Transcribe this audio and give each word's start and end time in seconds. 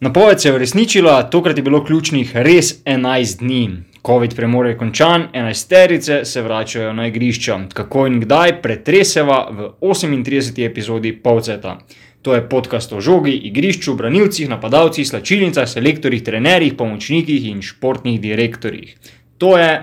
Napoved 0.00 0.40
se 0.40 0.48
je 0.48 0.54
uresničila, 0.54 1.22
tokrat 1.30 1.56
je 1.56 1.62
bilo 1.62 1.84
ključnih 1.84 2.36
res 2.36 2.84
11 2.84 3.38
dni. 3.38 3.70
COVID 4.06 4.36
premor 4.36 4.66
je 4.66 4.76
končan, 4.78 5.24
11 5.34 5.68
terice 5.68 6.24
se 6.24 6.42
vračajo 6.42 6.92
na 6.92 7.06
igrišča. 7.06 7.58
Kako 7.74 8.06
in 8.06 8.20
kdaj 8.20 8.62
pretreseva 8.62 9.48
v 9.50 9.68
38. 9.80 10.66
epizodi 10.66 11.12
Povceta. 11.22 11.78
To 12.22 12.34
je 12.34 12.48
podcast 12.48 12.92
o 12.92 13.00
žogi, 13.00 13.32
igrišču, 13.50 13.94
branilcih, 13.94 14.48
napadalcih, 14.48 15.08
slačilnicah, 15.08 15.68
selektorjih, 15.68 16.22
trenerjih, 16.22 16.74
pomočnikih 16.74 17.50
in 17.50 17.62
športnih 17.62 18.20
direktorjih. 18.20 18.96
To 19.38 19.58
je 19.58 19.82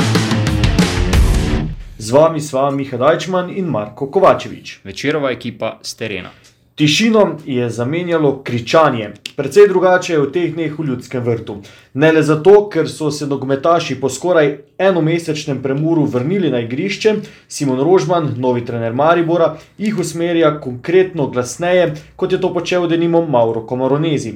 Z 2.01 2.11
vami 2.11 2.41
sva 2.41 2.71
Miha 2.71 2.97
Dajčman 2.97 3.51
in 3.53 3.67
Marko 3.69 4.07
Kovačevič. 4.09 4.79
Večerova 4.83 5.29
ekipa 5.31 5.77
z 5.85 5.95
terena. 5.95 6.29
Tišino 6.75 7.37
je 7.45 7.69
zamenjalo 7.69 8.41
kričanje. 8.43 9.11
Precej 9.37 9.67
drugače 9.69 10.13
je 10.13 10.21
v 10.21 10.31
teh 10.33 10.55
dneh 10.55 10.79
v 10.79 10.85
ljudskem 10.87 11.21
vrtu. 11.21 11.59
Ne 11.93 12.09
le 12.11 12.23
zato, 12.25 12.55
ker 12.73 12.89
so 12.89 13.11
se 13.11 13.27
nogometaši 13.29 13.99
po 14.01 14.09
skoraj 14.09 14.49
enomesečnem 14.81 15.61
premoru 15.61 16.07
vrnili 16.09 16.49
na 16.49 16.63
igrišče, 16.65 17.13
Simon 17.47 17.83
Rožman, 17.85 18.31
novi 18.37 18.65
trener 18.65 18.97
Maribora, 18.97 19.51
jih 19.77 19.99
usmerja 20.01 20.55
konkretno 20.57 21.27
glasneje, 21.27 21.93
kot 22.15 22.31
je 22.31 22.41
to 22.41 22.49
počel 22.53 22.87
denimo 22.87 23.21
Mauro 23.21 23.61
Komaronezi. 23.61 24.33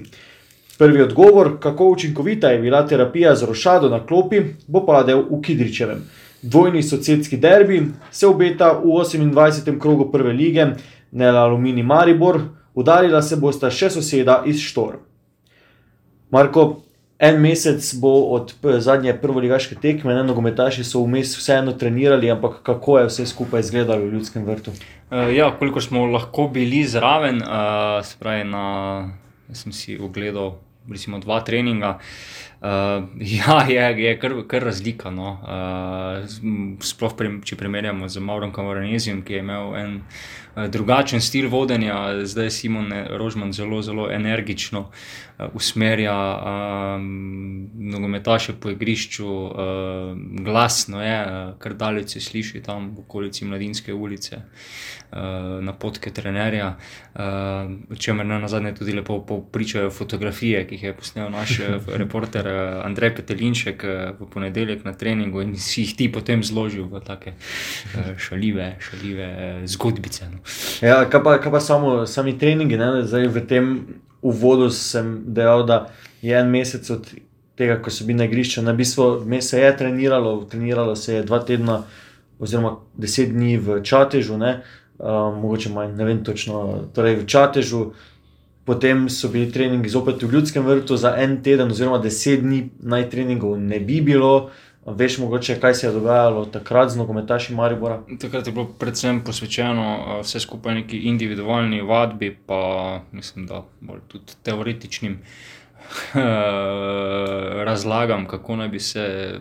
Prvi 0.77 1.01
odgovor, 1.01 1.57
kako 1.59 1.89
učinkovita 1.95 2.53
je 2.53 2.61
bila 2.61 2.85
terapija 2.87 3.33
z 3.35 3.49
rošado 3.49 3.89
na 3.89 4.03
klopi, 4.05 4.43
bo 4.67 4.85
padel 4.85 5.25
v 5.31 5.41
Kidričevem. 5.41 6.05
Dvojni 6.45 6.83
sosedski 6.83 7.37
derbi 7.37 7.79
se 8.11 8.27
obeta 8.27 8.71
v 8.77 8.85
28. 8.85 9.79
krogu 9.81 10.11
prve 10.11 10.33
lige, 10.33 10.65
ne 11.11 11.31
le 11.31 11.39
Alumini 11.39 11.83
Maribor, 11.83 12.41
udarila 12.73 13.21
se 13.21 13.39
bosta 13.41 13.71
še 13.73 13.89
soseda 13.89 14.43
iz 14.45 14.61
Štor. 14.61 14.99
Marko, 16.29 16.83
en 17.19 17.39
mesec 17.41 17.87
bo 18.01 18.11
od 18.35 18.53
p- 18.61 18.77
zadnje 18.83 19.15
prvoligaške 19.21 19.77
tekme, 19.81 20.13
ne 20.13 20.23
nogometaši 20.27 20.83
so 20.83 21.01
vmes 21.05 21.33
vseeno 21.39 21.73
trenirali, 21.73 22.29
ampak 22.31 22.59
kako 22.67 22.99
je 22.99 23.09
vse 23.09 23.25
skupaj 23.31 23.65
izgledalo 23.65 24.05
v 24.05 24.19
ljudskem 24.19 24.45
vrtu? 24.45 24.73
Uh, 25.09 25.31
ja, 25.33 25.49
koliko 25.59 25.81
smo 25.81 26.05
lahko 26.05 26.49
bili 26.53 26.83
zraven, 26.83 27.41
uh, 27.41 28.05
se 28.05 28.19
pravi, 28.19 28.43
na, 28.43 28.65
sem 29.53 29.73
si 29.73 29.97
ogledal 29.97 30.57
recimo, 30.91 31.17
dva 31.19 31.39
treninga. 31.41 31.97
Uh, 31.97 32.44
ja, 33.37 33.57
je, 33.69 33.83
je 34.03 34.15
kar, 34.19 34.33
kar 34.47 34.63
razlika. 34.63 35.11
No. 35.13 35.35
Uh, 35.43 36.79
sploh, 36.81 37.13
pri, 37.17 37.35
če 37.45 37.59
primerjamo 37.59 38.09
z 38.09 38.23
Maurom 38.23 38.53
Kamaronezijem, 38.55 39.21
ki 39.25 39.37
je 39.37 39.45
imel 39.45 39.75
en 39.79 39.95
uh, 39.99 40.25
drugačen 40.55 41.21
stil 41.21 41.49
vodenja, 41.49 42.25
zdaj 42.25 42.49
Simon 42.49 42.93
Rožman 43.09 43.53
zelo, 43.53 43.81
zelo 43.81 44.09
energično 44.11 44.79
uh, 44.79 45.25
usmerja 45.53 46.41
um, 46.95 47.69
nogometaše 47.73 48.53
po 48.59 48.69
igrišču, 48.69 49.27
uh, 49.27 49.53
glasno 50.43 51.03
je, 51.03 51.25
kar 51.59 51.73
daleč 51.73 52.09
se 52.09 52.19
sliši 52.19 52.61
tam 52.63 52.95
v 52.95 52.99
okolici 52.99 53.45
Mladinske 53.45 53.93
ulice 53.93 54.35
uh, 54.35 55.17
napotke 55.61 56.11
trenerja, 56.11 56.77
uh, 57.15 57.21
o 57.91 57.95
čemer 57.95 58.25
na 58.25 58.47
zadnje 58.47 58.75
tudi 58.75 58.93
lepo 58.93 59.41
pričajo 59.51 59.91
fotografije, 59.91 60.67
ki 60.67 60.75
jih 60.75 60.83
je 60.83 60.93
posnel 60.93 61.29
naš 61.29 61.59
eh, 61.59 61.79
reporter 62.01 62.47
Andrej 62.83 63.15
Petelinšek 63.15 63.83
v 64.19 64.27
ponedeljek 64.33 64.85
na 64.85 64.93
treningu 64.93 65.41
in 65.41 65.55
si 65.57 65.81
jih 65.81 65.95
ti 65.95 66.11
potem 66.11 66.43
zložil 66.43 66.87
v 66.87 67.01
take 67.03 67.33
uh, 67.35 68.15
šalive, 68.17 68.75
šalive 68.79 69.27
zgodbice. 69.65 70.29
No. 70.31 70.39
Ja, 70.81 71.03
kaj 71.09 71.23
pa, 71.23 71.37
kaj 71.41 71.51
pa 71.51 71.59
samo, 71.59 72.05
sami 72.05 72.37
treningi? 72.37 72.77
Ne? 72.77 73.03
Zdaj, 73.03 73.27
v 73.33 73.45
tem 73.47 73.69
uvodu 74.21 74.69
sem 74.69 75.23
dejal, 75.33 75.65
da 75.65 75.85
je 76.21 76.37
en 76.37 76.49
mesec 76.49 76.89
od 76.89 77.07
tega, 77.55 77.77
ko 77.81 77.91
so 77.91 78.05
bili 78.05 78.19
na 78.19 78.27
igrišču, 78.29 78.61
na 78.61 78.73
bistvu 78.73 79.19
vmes 79.23 79.49
se 79.49 79.59
je 79.59 79.77
treniralo, 79.77 80.37
treniralo 80.49 80.95
se 80.95 81.13
je 81.13 81.23
dva 81.23 81.39
tedna, 81.39 81.83
oziroma 82.39 82.75
deset 82.97 83.31
dni 83.31 83.57
v 83.57 83.79
Čatežu, 83.83 84.37
ne? 84.37 84.59
uh, 84.97 85.31
mogoče 85.35 85.69
manj, 85.69 85.95
ne 85.95 86.05
vem 86.05 86.23
točno, 86.23 86.89
torej 86.93 87.21
v 87.23 87.25
Čatežu. 87.25 87.85
Potem 88.65 89.05
so 89.13 89.29
bili 89.29 89.51
treningi 89.51 89.89
zopet 89.89 90.23
v 90.23 90.31
ljudskem 90.33 90.65
vrtu 90.65 90.97
za 90.97 91.13
en 91.21 91.37
teden, 91.43 91.71
oziroma 91.71 92.01
deset 92.01 92.41
dni, 92.41 92.69
naj 92.81 93.09
treningov 93.09 93.59
ne 93.61 93.79
bi 93.79 94.01
bilo. 94.01 94.49
Veš, 94.85 95.17
mogoče 95.17 95.59
kaj 95.59 95.73
se 95.73 95.87
je 95.87 95.91
dogajalo 95.91 96.45
takrat 96.45 96.89
z 96.89 96.97
nogometaši 96.97 97.53
Maribora? 97.53 98.03
Takrat 98.21 98.47
je 98.47 98.53
bilo 98.53 98.67
predvsem 98.79 99.23
posvečeno 99.23 100.19
vse 100.21 100.39
skupaj 100.39 100.75
neki 100.75 100.97
individualni 100.97 101.81
vadbi, 101.81 102.37
pa 102.45 103.01
mislim, 103.11 103.47
da 103.47 103.63
bolj 103.81 103.99
tudi 104.07 104.33
teoretičnim 104.43 105.19
razlagam, 107.69 108.27
kako 108.27 108.55
naj 108.55 108.67
bi 108.67 108.79
se 108.79 109.33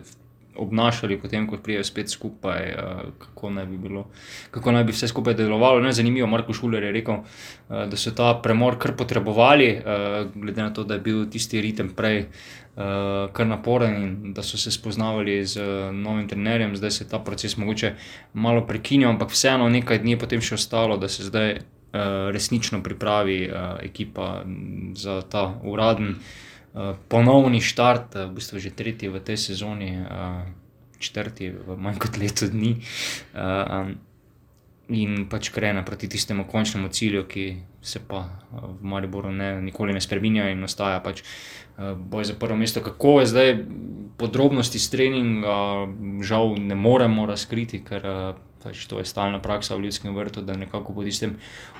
obnašali, 0.57 1.19
potem, 1.21 1.47
ko 1.47 1.57
prijejo 1.57 1.83
spet 1.83 2.09
skupaj, 2.09 2.73
uh, 2.73 3.01
kako, 3.19 3.49
naj 3.49 3.65
bi 3.65 3.77
bilo, 3.77 4.07
kako 4.51 4.71
naj 4.71 4.83
bi 4.83 4.95
vse 4.95 5.07
skupaj 5.07 5.33
delovalo. 5.33 5.79
Ne, 5.79 5.93
zanimivo, 5.93 6.27
Marko 6.27 6.53
Šuler 6.53 6.83
je 6.83 6.91
rekel, 6.91 7.21
uh, 7.23 7.85
da 7.89 7.97
so 7.97 8.11
ta 8.11 8.33
premor 8.43 8.79
kar 8.79 8.95
potrebovali, 8.95 9.71
uh, 9.77 10.31
glede 10.35 10.61
na 10.61 10.73
to, 10.73 10.83
da 10.83 10.93
je 10.93 11.05
bil 11.07 11.25
tisti 11.29 11.61
ritem 11.61 11.95
prej. 11.95 12.25
Kar 12.75 13.47
naporen 13.47 13.93
in 14.03 14.33
da 14.35 14.43
so 14.43 14.57
se 14.59 14.71
spoznavali 14.71 15.45
z 15.47 15.61
novim 15.95 16.27
trenerjem, 16.27 16.73
zdaj 16.75 16.91
se 16.91 17.03
je 17.03 17.07
ta 17.07 17.21
proces 17.23 17.55
mogoče 17.57 17.93
malo 18.33 18.65
prekinil, 18.67 19.09
ampak 19.09 19.31
vseeno 19.31 19.69
nekaj 19.69 20.01
dni 20.03 20.11
je 20.11 20.19
potem 20.19 20.41
še 20.43 20.57
ostalo, 20.57 20.97
da 20.99 21.07
se 21.07 21.23
zdaj 21.23 21.53
resnično 22.35 22.81
pripravi 22.83 23.37
ekipa 23.79 24.43
za 24.91 25.21
ta 25.21 25.45
uraden 25.63 26.17
ponovni 27.07 27.61
štart, 27.61 28.15
uh, 28.15 28.27
v 28.29 28.39
bistvu 28.39 28.59
že 28.59 28.75
tretji 28.75 29.09
v 29.09 29.21
tej 29.23 29.37
sezoni, 29.37 29.91
uh, 30.01 30.43
četrti 30.99 31.51
v 31.51 31.77
manj 31.77 31.99
kot 31.99 32.17
leto 32.17 32.47
dni. 32.47 32.81
Um, 33.35 33.97
In 34.85 35.23
pač 35.25 35.49
krene 35.49 35.81
proti 35.81 36.05
tistemu 36.05 36.43
končnemu 36.45 36.91
cilju, 36.93 37.23
ki 37.25 37.45
se 37.81 37.99
pa 38.05 38.19
v 38.53 38.85
Mariboru 38.85 39.31
ne, 39.33 39.57
nikoli 39.61 39.95
ne 39.97 40.01
spremenja 40.01 40.51
in 40.53 40.61
ostaja 40.61 40.99
pač 41.01 41.23
boj 41.77 42.29
za 42.29 42.35
prvo 42.37 42.53
mesto. 42.55 42.85
Kako 42.85 43.19
je 43.19 43.25
zdaj 43.25 43.49
podrobnosti 44.17 44.79
s 44.79 44.89
treninga, 44.93 45.89
žal 46.21 46.53
ne 46.61 46.77
moremo 46.77 47.25
razkriti, 47.25 47.81
ker 47.81 48.05
pač 48.65 48.87
to 48.89 48.97
je 48.97 49.05
stalna 49.05 49.37
praksa 49.41 49.75
v 49.77 49.85
ljudskem 49.85 50.15
vrtu, 50.17 50.41
da 50.41 50.57
nekako 50.57 50.95
po 50.97 51.03
tistem 51.05 51.35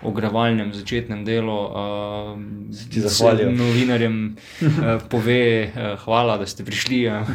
ogrevalnem 0.06 0.70
začetnem 0.74 1.24
delu 1.26 1.56
uh, 1.66 2.38
novinarjem 3.50 4.20
uh, 4.36 5.02
pove, 5.10 5.42
uh, 5.66 5.96
hvala, 6.06 6.38
da 6.38 6.46
ste 6.46 6.66
prišli, 6.68 7.00
uh, 7.10 7.32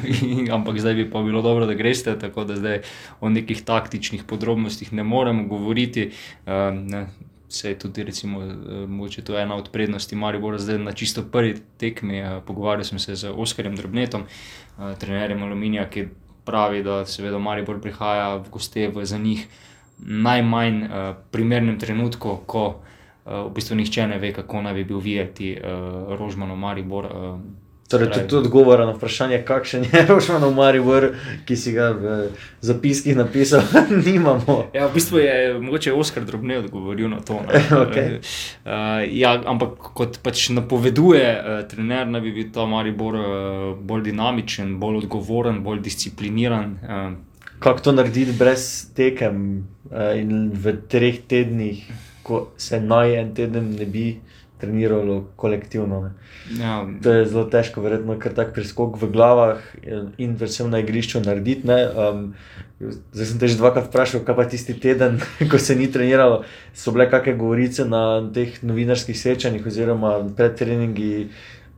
ampak 0.56 0.78
zdaj 0.78 0.94
bi 0.94 1.09
pa 1.10 1.25
bilo 1.27 1.43
dobro, 1.43 1.66
da 1.66 1.75
greste, 1.75 2.15
tako 2.19 2.47
da 2.47 2.60
zdaj 2.60 2.84
o 3.21 3.33
nekih 3.33 3.65
taktičnih 3.66 4.22
podrobnostih 4.22 4.93
ne 4.94 5.03
moremo 5.03 5.49
govoriti. 5.50 6.12
Uh, 6.47 6.71
ne, 6.71 7.09
Se 7.50 7.72
je 7.72 7.78
tudi, 7.83 8.05
recimo, 8.06 8.44
mogoče 8.87 9.25
to 9.27 9.34
ena 9.34 9.56
od 9.59 9.72
prednosti 9.75 10.15
Maribora, 10.16 10.59
zdaj 10.62 10.78
na 10.78 10.93
čisto 10.94 11.25
prvi 11.27 11.56
tekmi. 11.83 12.22
Pogovarjal 12.47 12.87
sem 12.87 12.99
se 13.03 13.16
z 13.19 13.33
Oskarjem 13.34 13.75
Drobnetom, 13.75 14.22
trenerjem 15.03 15.42
Aluminija, 15.42 15.89
ki 15.91 16.04
pravi, 16.50 16.82
da 16.82 17.04
seveda 17.06 17.38
Maribor 17.38 17.78
prihaja 17.80 18.34
v 18.42 18.50
goste 18.50 18.88
v 18.91 19.06
za 19.06 19.18
njih 19.18 19.47
najmanj 20.00 20.82
uh, 20.82 21.14
primernem 21.30 21.78
trenutku, 21.78 22.41
ko 22.47 22.64
uh, 22.74 23.47
v 23.47 23.50
bistvu 23.54 23.78
nihče 23.78 24.08
ne 24.10 24.18
ve, 24.18 24.32
kako 24.34 24.66
naj 24.66 24.74
bi 24.74 24.84
bil 24.84 24.98
videti 24.98 25.54
uh, 25.54 26.14
Rožmanov 26.18 26.58
Maribor. 26.58 27.06
Uh, 27.06 27.68
Torej, 27.91 28.09
tudi 28.28 28.37
odgovora 28.37 28.87
na 28.87 28.92
vprašanje, 28.92 29.42
kakšen 29.42 29.84
je 29.92 30.03
Rožmanov 30.09 30.53
Maribor, 30.54 31.09
ki 31.47 31.57
si 31.59 31.72
ga 31.75 31.91
v 31.91 32.19
zapiskih 32.63 33.16
napisal, 33.19 33.65
nimamo. 34.07 34.71
Ja, 34.75 34.87
v 34.87 34.95
bistvu 34.95 35.19
je 35.19 35.59
mogoče 35.59 35.92
Oskar 35.92 36.25
drobne 36.25 36.60
odgovoril 36.63 37.10
na 37.10 37.19
to. 37.19 37.41
ne. 37.42 37.63
Okej. 37.84 38.21
Uh, 38.63 39.03
ja, 39.10 39.34
ampak 39.42 39.91
kot 39.98 40.21
pač 40.22 40.48
napoveduje 40.54 41.25
uh, 41.34 41.65
trener, 41.66 42.07
naj 42.07 42.22
bi 42.22 42.37
bil 42.37 42.53
ta 42.54 42.69
Maribor 42.71 43.19
uh, 43.19 43.27
bolj 43.75 44.07
dinamičen, 44.07 44.78
bolj 44.78 45.03
odgovoren, 45.03 45.65
bolj 45.66 45.83
discipliniran. 45.91 46.78
Uh, 46.86 47.10
Kako 47.60 47.81
to 47.81 47.93
narediti 47.93 48.33
brez 48.33 48.86
tekem 48.97 49.66
eh, 49.93 50.21
in 50.21 50.48
v 50.54 50.72
treh 50.89 51.19
tednih, 51.28 51.83
ko 52.22 52.47
se 52.57 52.81
naj 52.81 53.19
en 53.21 53.34
teden 53.36 53.75
ne 53.77 53.84
bi 53.86 54.04
treniralo 54.60 55.24
kolektivno. 55.36 56.01
Ne. 56.03 56.10
Ja, 56.62 56.86
To 57.03 57.12
je 57.12 57.27
zelo 57.27 57.45
težko, 57.51 57.83
verjetno, 57.84 58.18
ker 58.21 58.34
tak 58.34 58.54
preskok 58.54 58.98
v 59.01 59.10
glavah 59.12 59.62
in 60.18 60.36
predvsem 60.36 60.71
na 60.71 60.83
igrišču 60.84 61.22
narediti. 61.24 61.66
ne. 61.66 61.80
Um, 61.89 62.34
zdaj 62.80 63.27
sem 63.27 63.39
te 63.39 63.48
že 63.48 63.60
dvakrat 63.60 63.91
vprašal, 63.91 64.24
kaj 64.24 64.36
pa 64.36 64.45
tisti 64.48 64.74
teden, 64.74 65.21
ko 65.51 65.59
se 65.59 65.77
ni 65.77 65.91
treniralo. 65.92 66.45
So 66.74 66.92
bile 66.92 67.10
kakšne 67.10 67.36
govorice 67.36 67.84
na 67.84 68.21
teh 68.34 68.60
novinarskih 68.62 69.16
srečanjih, 69.16 69.66
oziroma 69.66 70.18
pred 70.36 70.57
treningi, 70.57 71.28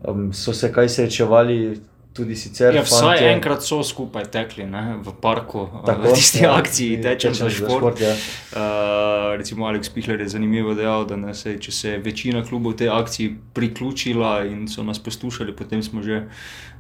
um, 0.07 0.31
so 0.33 0.55
se 0.55 0.73
kaj 0.73 0.89
srečevali, 0.89 1.81
tudi 2.13 2.37
sicer. 2.37 2.75
Ja, 2.75 2.83
vsaj 2.83 3.17
fantje? 3.17 3.29
enkrat 3.33 3.65
so 3.65 3.83
skupaj 3.83 4.25
tekli 4.33 4.67
ne, 4.69 4.99
v 5.05 5.15
parku, 5.21 5.67
Tako, 5.73 5.87
Tako, 5.87 6.09
v 6.09 6.15
tisti 6.15 6.45
ja, 6.45 6.55
akciji, 6.57 7.01
tečem 7.03 7.35
za 7.35 7.51
šport. 7.51 8.01
ja. 8.01 8.13
Uh, 8.13 9.37
recimo 9.41 9.67
Aleks 9.67 9.89
Pihler 9.89 10.21
je 10.21 10.29
zanimivo 10.29 10.75
dejal, 10.75 11.07
da 11.09 11.17
ne, 11.17 11.35
sej, 11.35 11.59
če 11.63 11.73
se 11.73 11.95
je 11.95 12.03
večina 12.05 12.45
klubov 12.45 12.77
tej 12.77 12.93
akciji 12.93 13.37
priključila 13.57 14.45
in 14.45 14.69
so 14.69 14.85
nas 14.85 14.99
poslušali, 14.99 15.57
potem 15.57 15.83
smo 15.83 16.03
že 16.03 16.27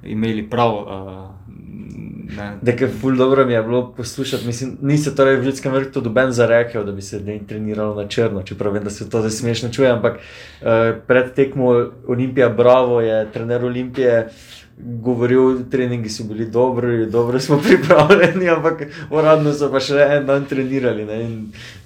imeli 0.05 0.43
prav. 0.51 0.73
Uh, 0.73 1.31
ne, 2.37 2.49
Nekaj 2.63 2.89
ful 3.01 3.17
dobro 3.17 3.47
mi 3.47 3.53
je 3.53 3.63
bilo 3.63 3.93
poslušati. 3.97 4.47
Mislim, 4.47 4.77
ni 4.83 4.99
se 4.99 5.15
torej 5.17 5.37
v 5.37 5.45
ljudskem 5.45 5.73
vrtu 5.73 6.01
doben 6.01 6.33
zarekel, 6.33 6.85
da 6.85 6.93
bi 6.93 7.03
se 7.03 7.21
ne 7.21 7.39
treniralo 7.49 7.95
na 7.95 8.09
črno, 8.09 8.43
čeprav 8.43 8.73
vem, 8.73 8.85
da 8.85 8.91
se 8.91 9.11
to 9.11 9.21
zdaj 9.21 9.31
smešno 9.31 9.73
čuje, 9.73 9.91
ampak 9.91 10.19
uh, 10.19 10.69
pred 11.07 11.35
tekmo 11.35 11.73
Olimpija 12.09 12.49
Bravo 12.49 13.01
je 13.01 13.27
trener 13.33 13.65
Olimpije. 13.65 14.29
Govoril, 14.79 15.71
treningi 15.71 16.09
so 16.09 16.25
bili 16.25 16.47
dobri, 16.51 17.07
dobro 17.07 17.41
smo 17.41 17.59
pripravljeni, 17.69 18.49
ampak 18.49 18.83
uradno 19.11 19.53
so 19.53 19.69
pa 19.71 19.81
še 19.81 20.01
en 20.17 20.27
dan 20.27 20.45
trenirali. 20.49 21.05
Ne, 21.05 21.19
in, 21.23 21.35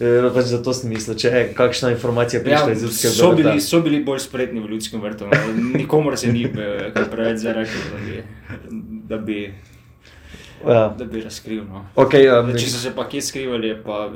eh, 0.00 0.28
pač 0.34 0.52
zato 0.52 0.72
sem 0.72 0.90
mislil, 0.94 1.16
če 1.18 1.28
je 1.28 1.42
kakšna 1.54 1.90
informacija 1.92 2.42
prišla 2.42 2.72
iz 2.72 2.82
Ljudskega 2.86 3.12
Ja, 3.12 3.18
so, 3.18 3.30
vrta. 3.30 3.42
bili, 3.42 3.60
so 3.60 3.80
bili 3.80 4.02
bolj 4.04 4.22
spretni 4.24 4.60
v 4.60 4.70
ljudskem 4.70 5.02
vrtu. 5.02 5.26
Nikomor 5.74 6.16
se 6.18 6.32
ni 6.32 6.44
eh, 6.46 6.92
preveč 7.10 7.42
zarekel, 7.42 7.82
da 7.92 7.98
bi, 8.06 8.22
da 9.08 9.18
bi, 9.18 9.40
Ja. 10.64 10.88
da 10.88 11.04
bi 11.04 11.20
razkril. 11.20 11.64
No. 11.64 11.84
Okay, 11.96 12.24
um, 12.30 12.52
Če 12.52 12.66
so 12.66 12.78
se 12.78 12.90
pa 12.90 13.04
kje 13.04 13.22
skrivali, 13.22 13.68
je 13.68 13.82
pa, 13.82 14.10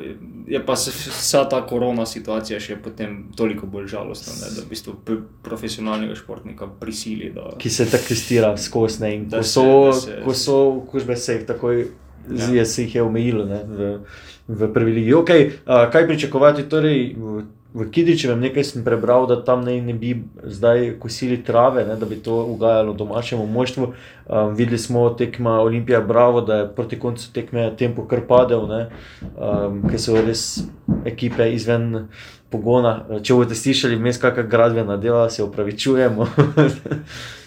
je 0.47 0.67
pa 0.67 0.77
se 0.77 0.91
vsa 0.91 1.45
ta 1.45 1.67
korona 1.67 2.07
situacija 2.07 2.61
še 2.61 2.77
potem 2.77 3.29
toliko 3.37 3.67
bolj 3.67 3.87
žalostna, 3.87 4.33
ne, 4.35 4.55
da 4.57 4.63
v 4.63 4.69
bistvu 4.69 4.95
profesionalnega 5.43 6.15
športnika 6.15 6.67
prisili. 6.81 7.31
Da, 7.31 7.51
ki 7.59 7.71
se 7.71 7.87
tako 7.87 8.05
testira 8.09 8.57
skozi 8.57 9.03
ne. 9.03 9.15
In 9.15 9.31
ko 9.31 9.43
se- 9.43 9.51
so, 9.51 9.67
da 9.87 9.93
se- 9.93 10.21
ko 10.25 10.35
so 10.35 10.59
okužbe, 10.77 11.17
se 11.17 11.35
jih 11.35 11.47
takoj 11.47 11.87
Ja. 12.31 12.47
ja. 12.55 12.65
se 12.65 12.83
jih 12.83 12.95
je 12.95 13.03
omejilo 13.03 13.45
ne, 13.45 13.65
v, 13.67 13.99
v 14.49 14.73
prvi 14.73 14.93
ligi. 14.93 15.13
Okay, 15.15 15.51
a, 15.67 15.91
kaj 15.91 16.07
pričakovati? 16.07 16.63
Torej, 16.65 17.17
v, 17.75 17.87
Kidičevem 17.91 18.41
nekaj 18.41 18.65
sem 18.65 18.85
prebral, 18.85 19.27
da 19.31 19.39
tam 19.45 19.63
ne, 19.65 19.81
ne 19.81 19.95
bi 19.95 20.15
zdaj 20.43 20.97
kosili 20.99 21.41
trave, 21.45 21.85
ne, 21.87 21.97
da 21.97 22.07
bi 22.07 22.17
to 22.17 22.45
ugajalo 22.45 22.93
domačemu 22.93 23.47
moštvu. 23.47 23.93
Um, 24.27 24.55
videli 24.55 24.79
smo 24.79 25.11
tekma 25.11 25.61
Olimpija 25.61 26.01
Bravo, 26.01 26.41
da 26.41 26.57
je 26.57 26.69
proti 26.75 26.99
koncu 26.99 27.33
tekme 27.33 27.71
tempo 27.77 28.07
kar 28.07 28.27
padel, 28.29 28.67
ne, 28.69 28.83
um, 29.37 29.83
ker 29.91 30.01
so 30.01 30.19
res 30.21 30.63
ekipe 31.05 31.53
izven. 31.55 32.09
Pogona. 32.51 33.05
Če 33.23 33.35
boste 33.39 33.55
slišali 33.55 33.95
vmes 33.95 34.17
kakšna 34.19 34.43
gradbena 34.51 34.97
dela, 34.99 35.29
se 35.31 35.45
upravičujemo. 35.45 36.27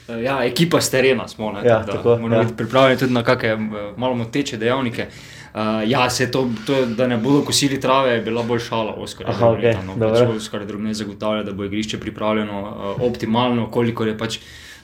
Ja, 0.03 0.41
ekipa 0.43 0.81
s 0.83 0.91
terena 0.91 1.27
smo, 1.31 1.51
ne, 1.55 1.61
Ja, 1.63 1.77
tako 1.79 1.97
tako, 1.97 2.09
moramo 2.09 2.35
ja. 2.35 2.41
biti 2.43 2.57
pripravljeni 2.59 2.99
tudi 2.99 3.13
na 3.13 3.23
kakšne 3.23 3.55
malo 3.97 4.15
moteče 4.19 4.57
dejavnike. 4.59 5.05
Uh, 5.07 5.42
ja, 5.87 6.09
se 6.09 6.31
to, 6.31 6.49
to, 6.65 6.85
da 6.85 7.07
ne 7.07 7.17
bodo 7.17 7.43
kosili 7.45 7.79
trave, 7.81 8.15
je 8.15 8.21
bila 8.21 8.43
bolj 8.43 8.59
šala. 8.59 8.95
Aha, 9.25 9.49
okej, 9.49 9.75
no, 9.85 9.97
pač 9.99 10.35
Oskar 10.35 10.65
Drobne 10.65 10.93
zagotavlja, 10.93 11.43
da 11.43 11.53
bo 11.53 11.67
igrišče 11.67 11.99
pripravljeno 11.99 12.61
uh, 12.61 13.01
optimalno, 13.05 13.69
kolikor 13.71 14.09
je 14.09 14.17
pač 14.17 14.39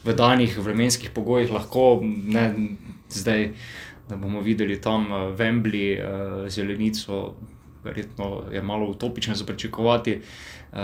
v 0.06 0.14
danih 0.14 0.58
vremenskih 0.58 1.10
pogojih 1.16 1.52
lahko, 1.52 2.00
ne 2.04 2.54
zdaj, 3.10 3.50
da 4.10 4.18
bomo 4.18 4.42
videli 4.46 4.78
tam 4.82 5.10
uh, 5.12 5.32
Wembley, 5.38 5.98
uh, 5.98 6.46
zelenico. 6.50 7.34
Verjetno 7.84 8.52
je 8.52 8.62
malo 8.62 8.90
utopično 8.92 9.36
za 9.36 9.46
pričakovati. 9.46 10.18
Uh, 10.70 10.80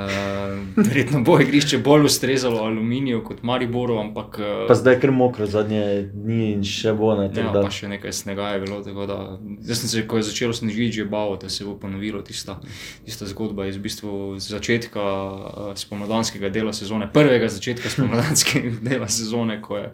verjetno 0.75 1.19
bo 1.21 1.35
igrišče 1.39 1.77
bolj 1.77 2.05
ustrezalo 2.05 2.63
aluminiju 2.63 3.23
kot 3.23 3.43
Mariboru, 3.43 3.99
ampak 4.01 4.39
uh, 4.39 4.45
Pa 4.67 4.73
zdaj 4.75 4.93
je 4.93 4.99
kar 4.99 5.11
mokro, 5.11 5.45
zadnje 5.45 6.09
dni 6.13 6.47
in 6.55 6.63
še 6.65 6.93
bo 6.97 7.11
ne. 7.13 7.27
Ja, 7.27 7.33
tako 7.35 7.53
da- 7.53 7.61
pa 7.67 7.69
še 7.69 7.91
nekaj 7.91 8.13
snega 8.17 8.47
je 8.55 8.63
bilo. 8.63 8.79
Da, 8.81 9.17
jaz 9.61 9.83
sem 9.83 9.91
se, 9.91 10.01
ko 10.09 10.17
je 10.17 10.25
začelo 10.31 10.57
snežiti, 10.57 11.03
že 11.03 11.05
bal, 11.05 11.37
da 11.37 11.49
se 11.53 11.67
bo 11.67 11.75
ponovilo 11.77 12.23
tista, 12.25 12.57
tista 13.05 13.29
zgodba 13.29 13.67
iz 13.69 13.77
v 13.77 13.85
bistvu 13.85 14.11
začetka 14.41 15.03
uh, 15.05 15.73
spomladanskega 15.77 16.49
dela 16.49 16.73
sezone, 16.73 17.05
prvega 17.13 17.45
začetka 17.45 17.89
spomladanskega 17.93 18.79
dela 18.89 19.05
sezone, 19.05 19.59
ko 19.61 19.77
je 19.77 19.91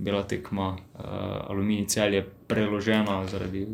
bila 0.00 0.24
tekma 0.26 0.72
uh, 0.74 1.04
Aluminij 1.52 1.86
celje 1.86 2.24
preložena 2.50 3.20
zaradi 3.30 3.68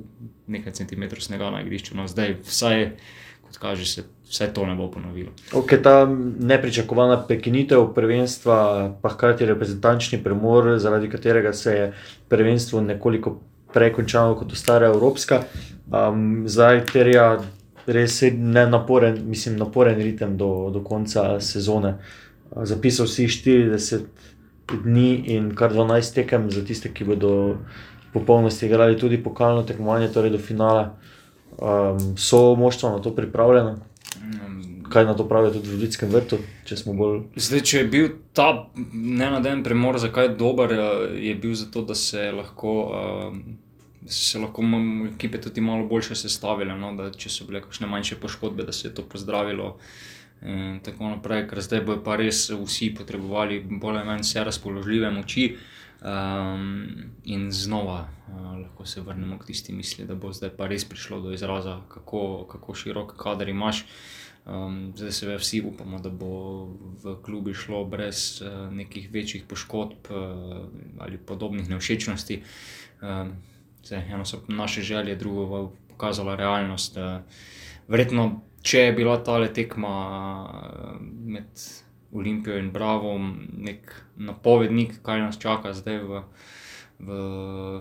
nekaj 0.53 0.76
centimetrov 0.76 1.25
snega 1.25 1.49
na 1.49 1.64
igrišču. 1.64 1.97
No, 1.97 2.05
zdaj, 2.11 2.43
vsaj, 2.44 2.91
kot 3.47 3.56
kaže, 3.62 3.88
se 3.88 4.05
vse 4.28 4.46
to 4.52 4.67
ne 4.67 4.75
bo 4.75 4.90
ponovilo. 4.90 5.31
Ok, 5.52 5.76
ta 5.82 6.06
nepričakovana 6.40 7.23
prekinitev 7.26 7.93
prvenstva, 7.94 8.58
pa 9.02 9.08
hkrati 9.08 9.46
reprezentančni 9.46 10.23
premor, 10.25 10.78
zaradi 10.78 11.11
katerega 11.11 11.52
se 11.52 11.73
je 11.73 11.93
prvenstvo 12.28 12.81
nekoliko 12.81 13.38
prej 13.75 13.93
končalo 13.93 14.34
kot 14.34 14.52
ostale 14.52 14.87
evropska, 14.87 15.43
um, 15.93 16.44
zdaj 16.49 16.84
terja 16.93 17.38
res 17.87 18.23
ne 18.32 18.67
naporen, 18.67 19.20
mislim, 19.28 19.56
naporen 19.56 19.99
ritem 19.99 20.37
do, 20.37 20.70
do 20.75 20.82
konca 20.82 21.40
sezone. 21.40 21.99
Zapisal 22.62 23.06
si 23.06 23.26
40 23.29 24.06
dni 24.82 25.11
in 25.37 25.52
kar 25.55 25.75
12 25.75 26.14
tekem 26.14 26.50
za 26.50 26.64
tiste, 26.67 26.90
ki 26.90 27.05
bodo 27.05 27.31
v 28.11 28.12
popolnosti 28.12 28.67
igrali 28.67 28.99
tudi 28.99 29.22
pokalno 29.22 29.62
tekmovanje, 29.62 30.08
torej 30.11 30.34
do 30.34 30.38
finala. 30.38 30.96
Um, 31.56 32.17
so 32.19 32.56
moštva 32.58 32.96
na 32.96 32.99
to 32.99 33.14
pripravljena? 33.14 33.76
Kaj 34.89 35.05
na 35.05 35.15
to 35.15 35.29
pravijo 35.29 35.53
tudi 35.53 35.69
v 35.69 35.81
Ljudskem 35.83 36.11
vrtu, 36.11 36.39
če 36.65 36.77
smo 36.77 36.95
bolj. 36.97 37.21
Zdaj, 37.37 37.63
če 37.69 37.79
je 37.79 37.87
bil 37.91 38.09
ta 38.37 38.49
ne 38.93 39.31
na 39.35 39.41
dan 39.45 39.65
premor, 39.67 39.99
zakaj 40.03 40.31
je 40.31 40.35
dober, 40.39 40.73
eh, 40.73 41.15
je 41.29 41.35
bil 41.35 41.55
zato, 41.55 41.83
da 41.83 41.95
se 41.95 42.33
lahko. 42.33 42.81
Uh, 42.91 43.39
Se 44.07 44.39
lahko 44.39 44.63
ekipe 45.09 45.41
tudi 45.43 45.61
malo 45.61 45.89
boljše 45.91 46.15
sestavile, 46.15 46.77
no? 46.79 46.93
da 46.95 47.09
če 47.11 47.31
so 47.33 47.47
bile 47.49 47.59
kakšne 47.65 47.89
manjše 47.91 48.15
poškodbe, 48.23 48.63
da 48.63 48.71
se 48.73 48.87
je 48.87 48.93
to 48.95 49.03
pozdravilo. 49.03 49.73
In 50.43 50.81
tako 50.85 51.09
naprej, 51.15 51.47
ker 51.49 51.62
zdaj 51.65 51.81
bojo 51.87 52.03
pa 52.05 52.17
res 52.21 52.50
vsi 52.50 52.93
potrebovali 52.94 53.62
bolj 53.65 54.03
ali 54.03 54.06
manj 54.06 54.27
vse 54.27 54.44
razpoložljive 54.44 55.11
moči. 55.11 55.56
Um, 55.97 56.85
in 57.25 57.49
znova 57.50 58.03
uh, 58.05 58.58
lahko 58.60 58.84
se 58.87 59.01
vrnemo 59.01 59.39
k 59.39 59.46
tisti 59.46 59.72
misli, 59.72 60.05
da 60.05 60.15
bo 60.15 60.29
zdaj 60.32 60.53
pa 60.58 60.69
res 60.69 60.84
prišlo 60.84 61.22
do 61.25 61.32
izraza, 61.32 61.81
kako, 61.89 62.44
kako 62.51 62.75
širok 62.75 63.17
kader 63.17 63.49
imaš. 63.49 63.87
Um, 64.46 64.93
zdaj 64.96 65.13
se 65.13 65.37
vsi 65.37 65.63
upamo, 65.67 65.99
da 65.99 66.10
bo 66.10 66.69
v 67.03 67.17
klubi 67.25 67.55
šlo 67.55 67.84
brez 67.84 68.43
uh, 68.43 68.69
nekih 68.72 69.08
večjih 69.13 69.49
poškodb 69.49 70.10
uh, 70.10 70.69
ali 70.99 71.19
podobnih 71.19 71.69
nevšečnosti. 71.69 72.43
Um, 73.03 73.32
eno 73.91 74.25
so 74.25 74.43
naše 74.49 74.82
želje, 74.82 75.17
drugo 75.17 75.46
bo 75.46 75.72
pokazala 75.89 76.37
realnost. 76.37 76.96
Uh, 76.96 77.25
verjetno, 77.89 78.43
če 78.67 78.87
je 78.89 78.93
bila 78.96 79.19
ta 79.25 79.39
tekma 79.55 79.96
uh, 80.44 81.01
med 81.01 81.67
Olimpijo 82.17 82.58
in 82.58 82.70
Bravo, 82.73 83.15
nek 83.19 83.93
napovednik, 84.17 85.01
kaj 85.05 85.20
nas 85.20 85.39
čaka 85.43 85.75
zdaj 85.77 85.99
v, 86.06 86.23
v 87.06 87.17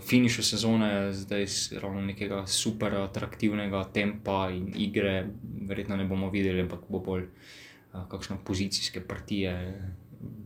finišu 0.04 0.44
sezone, 0.44 1.13
zdaj 1.15 1.46
ravno 1.82 2.04
nekega 2.06 2.44
super 2.50 2.98
atraktivnega 3.06 3.86
tempa 3.96 4.50
in 4.51 4.74
igre, 4.75 5.22
verjetno 5.70 5.98
ne 5.98 6.10
bomo 6.10 6.30
videli, 6.34 6.65
ampak 6.65 6.89
bo 6.89 7.01
bolj 7.06 7.30
uh, 7.30 8.04
kakšne 8.12 8.42
pozicijske 8.46 9.06
partije 9.08 9.56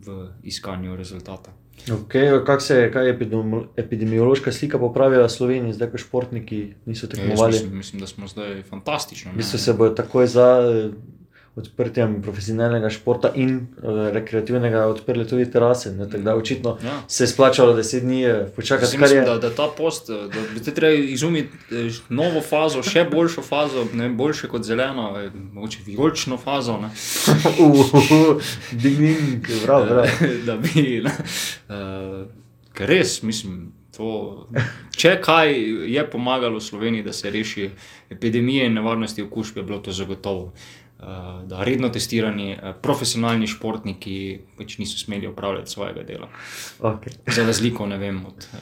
v 0.05 0.19
iskanju 0.43 0.95
rezultata. 0.99 1.55
Okay, 1.87 2.45
kak 2.45 2.61
se 2.61 2.75
je, 2.75 2.91
kaj 2.91 3.07
je 3.07 3.13
epidemi- 3.13 3.65
epidemiološka 3.75 4.51
slika 4.51 4.77
popravila 4.77 5.25
v 5.25 5.29
Sloveniji, 5.29 5.73
zdaj 5.73 5.89
ko 5.89 5.97
športniki 5.97 6.73
niso 6.85 7.05
Ja, 7.05 7.09
tekmovali? 7.09 7.53
mislim, 7.53 7.77
mislim, 7.77 7.99
da 7.99 8.07
smo 8.07 8.27
zdaj 8.27 8.63
fantastično. 8.63 9.31
V 9.31 9.33
ne. 9.33 9.37
bistvu 9.37 9.57
se 9.57 9.73
bodo 9.73 9.95
takoj 9.95 10.27
za 10.27 10.47
eh, 10.61 10.91
odprtjem 11.59 12.21
profesionalnega 12.21 12.89
športa 12.89 13.31
in 13.35 13.55
uh, 13.55 14.07
rekreativnega 14.13 14.85
odprli 14.87 15.27
tudi 15.27 15.45
terase. 15.51 15.91
Ne, 15.91 16.09
tako 16.09 16.23
da 16.23 16.35
očitno 16.35 16.77
Ja. 16.83 17.01
se 17.07 17.23
je 17.23 17.27
splačalo 17.27 17.73
deset 17.73 18.03
dni 18.03 18.23
eh, 18.23 18.47
počakati, 18.55 18.97
mislim, 18.97 19.19
je. 19.19 19.25
da, 19.25 19.37
da 19.37 19.49
ta 19.55 19.67
post, 19.77 20.09
eh, 20.09 20.13
da 20.13 20.41
bi 20.53 20.63
te 20.63 20.73
treba 20.73 20.93
izumiti 20.93 21.49
novo 22.09 22.41
fazo, 22.41 22.83
še 22.83 23.05
boljšo 23.11 23.41
fazo, 23.41 23.85
ne 23.93 24.09
boljše 24.09 24.47
kot 24.47 24.63
zeleno, 24.63 25.29
mogoče 25.53 25.79
vijolično 25.85 26.37
fazo. 26.37 26.77
Ne, 26.77 26.89
Ding, 28.83 28.97
ding, 28.97 29.47
prav, 29.65 29.87
prav. 29.87 30.05
da 30.45 30.57
bi. 30.57 31.01
Ne, 31.03 31.11
uh, 31.69 32.27
ker 32.73 32.89
res, 32.89 33.21
mislim, 33.23 33.71
to, 33.97 34.47
če 34.97 35.17
kaj 35.21 35.53
je 35.91 36.05
pomagalo 36.11 36.59
Sloveniji, 36.59 37.03
da 37.03 37.13
se 37.13 37.31
reši 37.31 37.69
epidemije 38.09 38.65
in 38.65 38.73
nevarnosti 38.73 39.23
okužb, 39.23 39.57
je 39.57 39.63
bilo 39.63 39.79
to 39.83 39.91
zagotovo. 39.91 40.43
Uh, 40.43 40.78
da 41.47 41.63
redno 41.63 41.89
testirani, 41.89 42.51
uh, 42.53 42.75
profesionalni 42.81 43.47
športniki 43.47 44.39
pač 44.57 44.77
niso 44.77 44.97
smeli 44.97 45.27
opravljati 45.27 45.71
svojega 45.71 46.03
dela. 46.03 46.29
Okay. 46.79 47.15
Za 47.35 47.45
razliko 47.45 47.85
vem, 47.85 48.25
od 48.25 48.47
uh, 48.53 48.59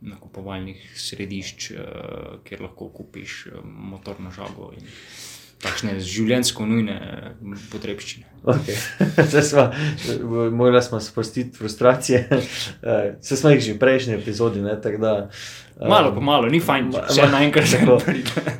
nakupovalnih 0.00 0.92
središč, 0.96 1.72
kjer 2.44 2.60
lahko 2.62 2.88
kupiš 2.88 3.46
motorno 3.64 4.30
žago 4.30 4.70
in 4.76 4.84
takšne 5.62 5.96
življenjsko 6.04 6.66
nujne 6.68 6.96
uh, 6.96 7.60
potrebščine. 7.72 8.26
Okay. 8.46 8.76
Morali 10.58 10.82
smo 10.82 11.00
spustiti 11.00 11.56
frustracije, 11.56 12.28
se 13.26 13.36
smo 13.36 13.50
jih 13.50 13.62
že 13.64 13.72
v 13.74 13.80
prejšnji 13.80 14.14
epizodi. 14.14 14.62
Ne, 14.62 14.76
da, 14.76 15.14
um, 15.80 15.88
malo 15.90 16.12
po 16.14 16.22
malo, 16.22 16.46
ni 16.52 16.60
fajn, 16.62 16.92
če 17.08 17.16
se 17.16 17.30
naenkrat 17.32 17.66
že 17.66 17.80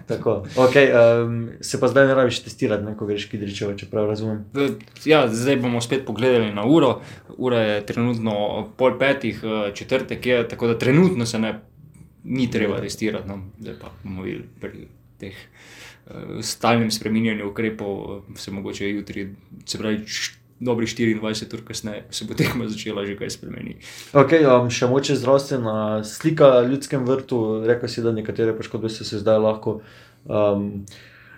tako. 0.08 0.40
Okay, 0.66 0.90
um, 0.90 1.36
se 1.60 1.78
pa 1.80 1.92
zdaj 1.92 2.08
ne 2.08 2.18
rabiš 2.18 2.40
testirati, 2.48 2.84
ne, 2.84 2.96
ko 2.98 3.06
greš 3.06 3.28
kidričevo, 3.30 3.76
če 3.78 3.86
prav 3.92 4.10
razumem. 4.10 4.42
Ja, 5.06 5.26
zdaj 5.30 5.60
bomo 5.62 5.84
spet 5.84 6.06
pogledali 6.08 6.50
na 6.54 6.66
uro. 6.66 7.00
Ura 7.36 7.60
je 7.60 7.80
trenutno 7.86 8.34
pol 8.76 8.98
petih, 8.98 9.42
četrtek 9.74 10.26
je, 10.26 10.42
tako 10.48 10.72
da 10.72 10.78
trenutno 10.78 11.26
se 11.26 11.38
ne, 11.38 11.58
ni 12.24 12.50
treba 12.50 12.80
testirati. 12.80 13.28
No, 13.28 13.42
zdaj 13.60 13.78
pa 13.82 13.92
bomo 14.02 14.26
videli 14.26 14.48
pri 14.60 14.88
teh 15.20 15.36
stalnem 16.42 16.90
spreminjanju 16.90 17.48
ukrepov, 17.50 18.22
se 18.36 18.50
mogoče 18.50 18.90
jutri, 18.90 19.28
se 19.66 19.78
pravi, 19.78 20.04
dobri 20.60 20.86
24 20.86 21.54
ur 21.54 21.64
kasneje, 21.66 22.04
se 22.10 22.24
bo 22.24 22.34
tekma 22.34 22.68
začela 22.72 23.04
že 23.06 23.16
kaj 23.16 23.30
spremeniti. 23.30 23.84
Okay, 24.12 24.46
um, 24.46 24.70
še 24.70 24.88
moče 24.88 25.18
zdravstvena 25.18 26.04
slika 26.04 26.60
v 26.62 26.72
ljudskem 26.72 27.04
vrtu, 27.04 27.42
rekel 27.66 27.90
si, 27.90 28.04
da 28.04 28.14
nekatere 28.14 28.56
poškodbe 28.56 28.90
so 28.92 29.04
se 29.04 29.20
zdaj 29.20 29.42
lahko. 29.42 29.80
Um, 30.24 30.86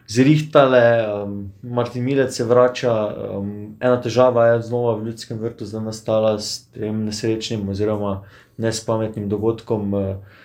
Zrihtale, 0.09 1.05
um, 1.05 1.33
Martin 1.63 2.05
Milec 2.05 2.33
se 2.33 2.45
vrača, 2.49 2.93
um, 3.37 3.77
ena 3.77 3.99
težava 4.01 4.47
je 4.47 4.63
znova 4.71 4.95
v 4.97 5.11
ljudskem 5.11 5.37
vrtu, 5.37 5.67
zdaj 5.69 5.85
nastala 5.85 6.39
s 6.41 6.71
tem 6.73 7.03
nesrečnim 7.05 7.69
oziroma 7.69 8.23
nespametnim 8.57 9.29
dogodkom. 9.29 9.93
Uh, 9.93 10.38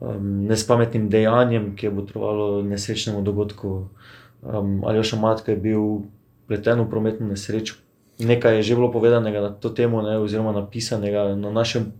um, 0.00 0.46
nespametnim 0.48 1.08
dejanjem, 1.08 1.74
ki 1.76 1.86
je 1.86 1.94
potrovalo 1.94 2.62
nesrečnemu 2.62 3.22
dogodku. 3.22 3.88
Um, 4.42 4.84
ali 4.86 5.02
še 5.02 5.18
matka 5.18 5.52
je 5.52 5.60
bil 5.60 5.86
pleten 6.46 6.80
v 6.84 6.90
prometno 6.90 7.26
nesrečo. 7.28 7.78
Nekaj 8.18 8.58
je 8.58 8.62
že 8.70 8.74
bilo 8.74 8.90
povedanega 8.90 9.40
na 9.40 9.50
to 9.50 9.70
temo, 9.70 10.02
ne, 10.02 10.18
oziroma 10.18 10.52
napisanega 10.52 11.34
na, 11.38 11.50
našem, 11.54 11.92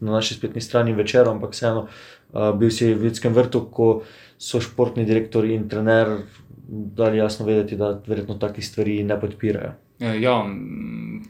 na 0.00 0.18
naši 0.18 0.34
spletni 0.34 0.62
strani 0.62 0.94
večer, 0.94 1.28
ampak 1.28 1.54
vseeno 1.54 1.86
uh, 1.86 2.50
bil 2.58 2.70
si 2.70 2.94
v 2.94 3.10
ljudskem 3.10 3.34
vrtu, 3.34 3.66
ko 3.70 4.02
so 4.38 4.58
športni 4.58 5.06
direktori 5.06 5.54
in 5.54 5.68
trener 5.70 6.26
dali 6.72 7.18
jasno 7.18 7.46
vedeti, 7.46 7.76
da 7.76 7.94
verjetno 8.06 8.34
takih 8.42 8.66
stvari 8.66 9.02
ne 9.04 9.20
podpirajo. 9.20 9.72
Ja, 10.02 10.34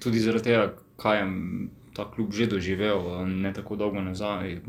tudi 0.01 0.21
zaradi 0.21 0.49
tega, 0.49 0.73
kaj 0.97 1.19
je 1.19 1.25
ta 1.93 2.07
klub 2.09 2.33
že 2.33 2.47
doživel, 2.49 3.27
ne 3.29 3.53
tako 3.53 3.77
dolgo 3.77 4.01
nazaj, 4.01 4.63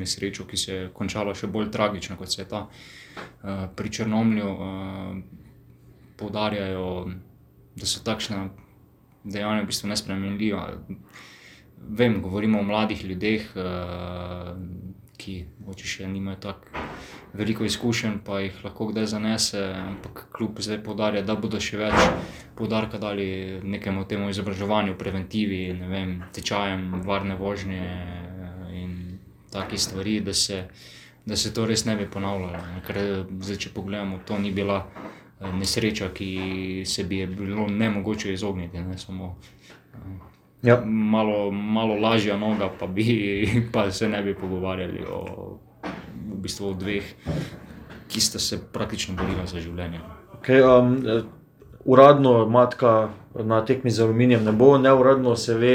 nesrečo, 0.00 0.44
ki 0.44 0.56
se 0.56 0.74
je 0.74 0.88
končala 0.94 1.34
še 1.34 1.48
bolj 1.48 1.70
tragično, 1.72 2.16
kot 2.20 2.32
se 2.32 2.42
je 2.42 2.48
ta 2.48 2.66
uh, 2.66 3.68
pri 3.76 3.90
Črnomlju. 3.90 4.50
Uh, 4.50 5.46
poudarjajo, 6.20 7.10
da 7.76 7.86
so 7.86 8.02
takšna 8.04 8.48
dejanja 9.24 9.64
v 9.64 9.70
bistvu 9.70 9.88
nespremenljiva. 9.88 10.66
Vem, 11.80 12.20
govorimo 12.22 12.60
o 12.60 12.66
mladih 12.66 13.04
ljudeh, 13.04 13.46
ki 15.20 15.36
morda 15.64 15.88
še 15.94 16.08
nimajo 16.08 16.42
tako 16.44 16.84
veliko 17.32 17.64
izkušenj, 17.64 18.18
pa 18.24 18.40
jih 18.40 18.64
lahko 18.64 18.86
kdaj 18.90 19.06
zanese, 19.06 19.62
ampak 19.76 20.26
kljub 20.36 20.60
zdaj 20.60 20.82
podarja, 20.84 21.22
da 21.22 21.36
bodo 21.38 21.60
še 21.60 21.78
več 21.78 21.98
podarka 22.58 22.98
dali 22.98 23.60
nekemu 23.62 24.04
temu 24.08 24.30
izobraževanju, 24.30 24.96
preventivi, 24.98 25.62
vem, 25.90 26.18
tečajem, 26.34 27.02
varne 27.06 27.36
vožnje 27.38 27.84
in 28.74 28.96
take 29.52 29.78
stvari, 29.78 30.20
da 30.20 30.34
se, 30.34 30.64
da 31.26 31.36
se 31.36 31.54
to 31.54 31.66
res 31.66 31.84
ne 31.86 31.96
bi 31.96 32.10
ponavljalo. 32.10 32.82
Ker 32.86 33.00
zdaj, 33.40 33.62
če 33.66 33.74
pogledamo, 33.74 34.20
to 34.26 34.38
ni 34.38 34.52
bila 34.54 34.82
eh, 34.86 35.52
nesreča, 35.52 36.10
ki 36.14 36.82
se 36.86 37.04
bi 37.04 37.22
je 37.22 37.30
bilo 37.30 37.68
ne 37.68 37.90
mogoče 37.90 38.34
izogniti. 38.34 38.82
Ne, 38.82 38.98
samo, 38.98 39.36
eh, 39.94 40.28
Ja. 40.62 40.74
Malo, 40.84 41.50
malo 41.50 41.94
lažja 41.96 42.34
noga, 42.36 42.66
pa, 42.78 42.86
bi, 42.86 43.04
pa 43.72 43.90
se 43.90 44.08
ne 44.08 44.20
bi 44.22 44.34
pogovarjali 44.34 45.04
o 45.08 45.58
v 46.30 46.40
bistvu 46.46 46.74
dveh, 46.78 47.10
ki 48.10 48.20
sta 48.20 48.38
se 48.38 48.58
praktično 48.72 49.16
borila 49.18 49.46
za 49.46 49.60
življenje. 49.60 50.00
Okay, 50.40 50.62
um, 50.64 50.96
uradno 51.84 52.46
matka 52.48 53.10
na 53.34 53.60
tekmi 53.66 53.90
z 53.90 54.02
aluminijem 54.02 54.44
ne 54.44 54.52
bo, 54.52 54.76
neuradno 54.78 55.36
se 55.36 55.54
ve, 55.54 55.74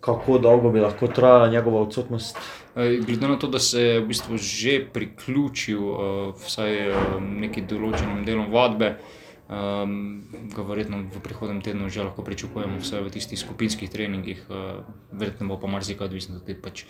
kako 0.00 0.38
dolgo 0.38 0.70
bi 0.72 0.80
lahko 0.80 1.08
trajala 1.08 1.50
njegova 1.52 1.80
odsotnost. 1.84 2.38
Glede 2.74 3.28
na 3.28 3.36
to, 3.38 3.48
da 3.50 3.58
se 3.58 3.82
je 3.82 4.00
v 4.00 4.06
bistvu 4.08 4.36
že 4.36 4.78
priključil 4.92 5.80
uh, 5.80 6.02
vsaj 6.40 6.76
uh, 6.90 7.16
nekim 7.20 7.66
določenim 7.68 8.24
delom 8.24 8.52
vadbe, 8.52 8.94
uh, 8.96 9.16
Um, 9.50 10.22
ga 10.54 10.62
verjetno 10.62 11.10
v 11.10 11.18
prihodnem 11.18 11.58
tednu 11.58 11.90
že 11.90 12.06
lahko 12.06 12.22
pričakujemo, 12.22 12.78
vse 12.78 13.02
v 13.02 13.10
tistih 13.10 13.34
skupinskih 13.34 13.90
treningih, 13.90 14.46
uh, 14.46 14.86
verjetno 15.10 15.50
bo 15.50 15.58
pa 15.58 15.66
marsikaj 15.66 16.06
odvisno 16.06 16.38
tudi 16.38 16.54
pač 16.54 16.86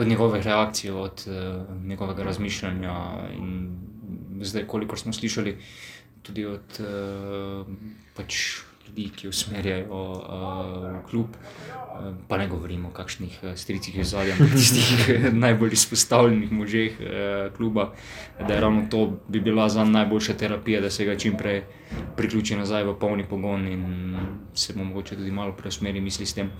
od 0.00 0.08
njegove 0.08 0.40
reakcije, 0.40 0.96
od 0.96 1.28
uh, 1.28 1.68
njegovega 1.84 2.24
razmišljanja. 2.24 2.96
In 3.36 3.76
zdaj, 4.40 4.64
kolikor 4.64 4.96
smo 4.96 5.12
slišali, 5.12 5.60
tudi 6.24 6.48
od 6.48 6.80
uh, 6.80 7.68
pač 8.16 8.64
ljudi, 8.90 9.10
ki 9.16 9.28
usmerjajo 9.28 9.86
uh, 9.92 11.10
klub. 11.10 11.26
Uh, 11.26 12.14
pa 12.28 12.38
ne 12.38 12.48
govorimo 12.48 12.88
o 12.88 12.92
kakšnih 12.92 13.40
uh, 13.42 13.54
stricih 13.56 13.98
iz 13.98 14.10
zadnjih, 14.10 14.40
ampak 14.40 14.56
tistih 14.56 15.32
najbolj 15.44 15.72
izpostavljenih 15.72 16.52
možeh 16.52 16.92
uh, 17.00 17.56
kluba, 17.56 17.92
da 18.38 18.54
je 18.54 18.60
ravno 18.60 18.86
to 18.90 19.20
bi 19.28 19.40
bila 19.40 19.68
za 19.68 19.84
najboljša 19.84 20.34
terapija, 20.34 20.80
da 20.80 20.90
se 20.90 21.04
ga 21.04 21.16
čim 21.16 21.36
prej 21.36 21.64
priključi 22.16 22.56
nazaj 22.56 22.84
v 22.84 22.98
polni 22.98 23.26
pogon 23.28 23.66
in 23.68 24.16
se 24.54 24.74
mu 24.76 24.84
mogoče 24.84 25.16
tudi 25.16 25.30
malo 25.30 25.52
preusmeri 25.52 26.00
misli 26.00 26.26
s 26.26 26.34
tem. 26.34 26.50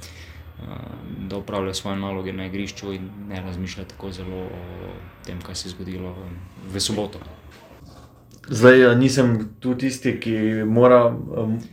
Da 1.29 1.37
upravlja 1.37 1.75
svoje 1.75 1.97
naloge 1.97 2.33
na 2.33 2.47
igrišču 2.47 2.93
in 2.93 3.09
ne 3.29 3.41
razmišlja 3.41 3.85
tako 3.85 4.11
zelo 4.13 4.43
o 4.45 4.91
tem, 5.25 5.41
kaj 5.41 5.55
se 5.55 5.69
je 5.69 5.73
zgodilo 5.73 6.17
v 6.73 6.81
soboto. 6.81 7.19
Zdaj 8.51 8.97
nisem 8.99 9.49
tu 9.61 9.75
tisti, 9.79 10.17
ki, 10.21 10.35
mora, 10.67 11.17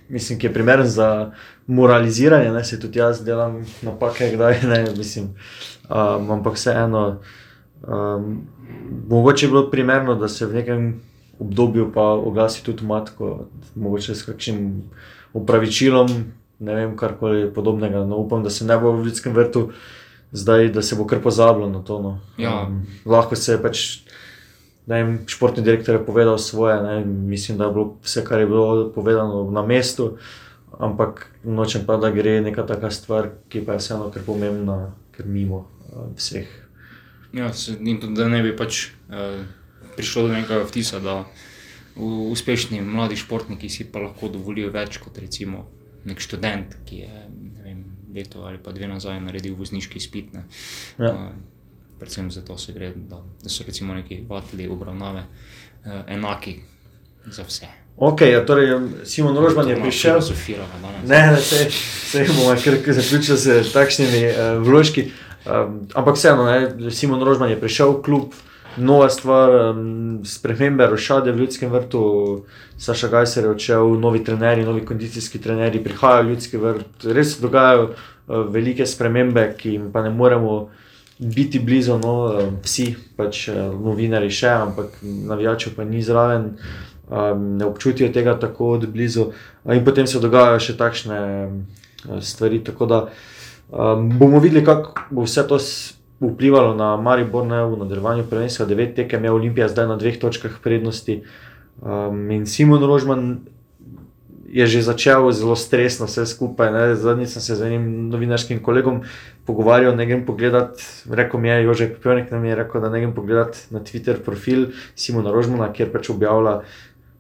mislim, 0.10 0.40
ki 0.40 0.48
je 0.48 0.54
primeren 0.54 0.88
za 0.88 1.32
moraliziranje, 1.68 2.52
ne 2.52 2.64
se 2.64 2.80
tudi 2.80 3.00
jaz 3.00 3.24
delam 3.26 3.64
napake, 3.82 4.30
kdaj 4.36 4.62
ne, 4.64 4.86
mislim. 4.98 5.34
Um, 5.90 6.32
ampak 6.32 6.54
vseeno, 6.54 7.20
um, 7.88 8.48
mogoče 9.10 9.46
je 9.46 9.50
bilo 9.50 9.70
primerno, 9.72 10.16
da 10.16 10.28
se 10.28 10.46
v 10.46 10.54
nekem 10.54 11.02
obdobju 11.40 11.92
pa 11.94 12.02
oglasi 12.02 12.64
tudi 12.64 12.86
matko, 12.86 13.48
mogoče 13.76 14.16
s 14.16 14.26
kakšnim 14.26 14.84
upravičilom, 15.34 16.10
ne 16.60 16.76
vem, 16.76 16.98
karkoli 16.98 17.54
podobnega. 17.54 18.06
No, 18.06 18.18
upam, 18.18 18.44
da 18.44 18.50
se 18.50 18.66
ne 18.66 18.78
bo 18.78 18.92
v 18.92 19.06
ljudskem 19.06 19.34
vrtu 19.34 19.70
zdaj, 20.32 20.70
da 20.70 20.82
se 20.82 20.96
bo 20.96 21.08
kar 21.08 21.22
pozabilo 21.24 21.70
na 21.70 21.84
to. 21.84 22.02
No. 22.02 22.20
Ja. 22.38 22.68
Um, 22.68 22.86
lahko 23.06 23.36
se 23.36 23.52
je 23.52 23.62
pač 24.88 25.04
vem, 25.04 25.18
športni 25.28 25.64
direktor 25.64 26.00
je 26.00 26.06
povedal 26.06 26.38
svoje, 26.40 26.80
ne, 26.82 27.06
mislim, 27.06 27.58
da 27.58 27.68
je 27.68 27.76
bilo 27.76 27.98
vse, 28.04 28.24
kar 28.24 28.40
je 28.40 28.48
bilo 28.48 28.92
povedano 28.96 29.52
na 29.52 29.66
mestu, 29.68 30.16
ampak 30.80 31.28
nočem 31.44 31.84
pa, 31.86 31.98
da 31.98 32.12
gre 32.12 32.40
neka 32.42 32.64
taka 32.64 32.92
stvar, 32.92 33.30
ki 33.52 33.66
pa 33.68 33.76
je 33.76 33.84
vseeno 33.84 34.08
kar 34.14 34.24
pomembna, 34.24 34.96
ker 35.12 35.28
mimo 35.28 35.68
uh, 35.92 36.08
vseh. 36.16 36.48
Ja, 37.36 37.52
se, 37.54 37.76
tudi 37.76 38.16
da 38.16 38.30
ne 38.32 38.40
bi 38.44 38.56
pač 38.56 38.88
uh, 39.12 39.44
prišlo 40.00 40.28
do 40.30 40.34
nekega 40.38 40.64
vtisa, 40.64 41.04
da 41.04 41.26
uspešni 41.98 42.80
mladi 42.82 43.18
športniki 43.20 43.70
si 43.70 43.90
pa 43.92 44.00
lahko 44.06 44.30
dovolijo 44.30 44.70
več 44.72 45.02
kot 45.02 45.18
recimo 45.18 45.66
nek 46.08 46.22
študent, 46.24 46.78
ki 46.88 47.02
je 47.02 47.24
vem, 47.66 47.84
leto 48.16 48.46
ali 48.48 48.62
pa 48.64 48.72
dve 48.72 48.88
nazaj 48.88 49.20
naredil 49.20 49.58
vozniški 49.60 50.00
izpit. 50.00 50.32
Ja. 50.96 51.12
Uh, 51.12 51.57
predvsem 52.00 52.32
zato 52.32 52.58
se 52.58 52.74
gre, 52.74 52.94
da, 52.96 53.22
da 53.44 53.50
so 53.50 53.64
recimo 53.68 53.94
neki 53.94 54.24
vatli 54.30 54.68
obravnave 54.68 55.24
eh, 55.86 56.04
enaki 56.08 56.60
za 57.26 57.44
vse. 57.44 57.68
Ok, 57.98 58.22
ja, 58.22 58.46
torej 58.46 58.78
Simon 59.04 59.38
Rožman 59.38 59.70
je 59.70 59.76
prišel. 59.82 60.20
Ne, 61.06 61.32
ne, 61.32 61.38
se, 61.42 61.66
se 61.72 62.26
bomo 62.30 62.54
kar 62.64 62.94
zaključili 62.94 63.38
z 63.38 63.74
takšnimi 63.74 64.22
uh, 64.28 64.62
vložki. 64.62 65.12
Um, 65.46 65.88
ampak 65.94 66.16
vseeno, 66.16 66.46
ne, 66.46 66.92
Simon 66.92 67.24
Rožman 67.26 67.50
je 67.50 67.60
prišel 67.60 67.98
v 67.98 68.02
klub, 68.06 68.38
nova 68.78 69.10
stvar, 69.10 69.50
um, 69.50 70.22
spremembe, 70.26 70.86
rošade 70.88 71.32
v 71.32 71.42
ljudskem 71.42 71.74
vrtu, 71.74 72.02
Saša 72.78 73.08
Gajser 73.08 73.50
je 73.50 73.56
odšel, 73.56 73.98
novi 73.98 74.22
trenerji, 74.24 74.66
novi 74.66 74.86
kondicijski 74.86 75.42
trenerji 75.42 75.82
prihajajo 75.84 76.28
v 76.28 76.30
ljudski 76.30 76.58
vrt. 76.58 77.08
Res 77.18 77.34
se 77.34 77.42
dogajajo 77.42 77.90
uh, 77.90 77.96
velike 78.54 78.86
spremembe, 78.86 79.56
ki 79.58 79.74
jim 79.74 79.90
pa 79.92 80.06
ne 80.06 80.14
moremo 80.14 80.68
biti 81.20 81.60
blizu, 81.60 81.98
no, 81.98 82.14
vsi, 82.64 82.92
pač 83.18 83.48
novinari 83.54 84.30
še, 84.30 84.52
ampak 84.68 85.00
navijačev 85.02 85.74
pa 85.76 85.86
ni 85.88 86.02
zraven. 86.02 86.52
um, 87.10 87.58
ne 87.58 87.66
občutijo 87.66 88.10
tega 88.14 88.40
tako 88.40 88.72
od 88.72 88.88
blizu. 88.90 89.26
In 89.66 89.86
potem 89.86 90.08
se 90.08 90.20
dogajajo 90.20 90.60
še 90.60 90.78
takšne 90.78 91.20
stvari. 92.22 92.64
Tako 92.64 92.86
da 92.86 93.00
um, 93.70 94.10
bomo 94.20 94.40
videli, 94.40 94.66
kako 94.66 95.08
bo 95.12 95.28
vse 95.28 95.48
to 95.48 95.60
vplivalo 96.20 96.74
na 96.76 96.96
Maribor 96.98 97.46
ne, 97.46 97.64
v 97.66 97.78
nadaljevanju 97.84 98.28
prvenstva. 98.30 98.66
Devet 98.66 98.96
tekem 98.96 99.24
je 99.24 99.32
Olimpija 99.32 99.68
zdaj 99.68 99.88
na 99.88 99.98
dveh 99.98 100.20
točkah 100.20 100.60
prednosti. 100.64 101.22
Um, 101.82 102.32
in 102.32 102.46
Simon 102.46 102.84
Rožman 102.84 103.40
je 104.48 104.68
že 104.68 104.82
začel 104.82 105.32
zelo 105.32 105.56
stresno 105.56 106.08
vse 106.08 106.26
skupaj. 106.26 106.96
Zadnjič 106.96 107.30
sem 107.30 107.42
se 107.42 107.56
z 107.56 107.62
enim 107.68 108.10
novinarskim 108.10 108.60
kolegom 108.64 109.04
pogovarjal, 109.46 109.96
ne 109.96 110.06
grem 110.06 110.26
pogledat. 110.26 110.80
Rekel 111.10 111.40
mi 111.40 111.50
je, 111.50 111.64
Jože 111.64 111.88
Pepelnik 111.88 112.32
nam 112.32 112.46
je 112.46 112.56
rekel, 112.56 112.82
da 112.82 112.90
ne 112.90 113.00
grem 113.00 113.14
pogledat 113.14 113.60
na 113.72 113.80
Twitter 113.80 114.20
profil 114.24 114.72
Simona 114.96 115.32
Rožmana, 115.32 115.74
kjer 115.74 115.92
pač 115.92 116.10
objavlja 116.10 116.62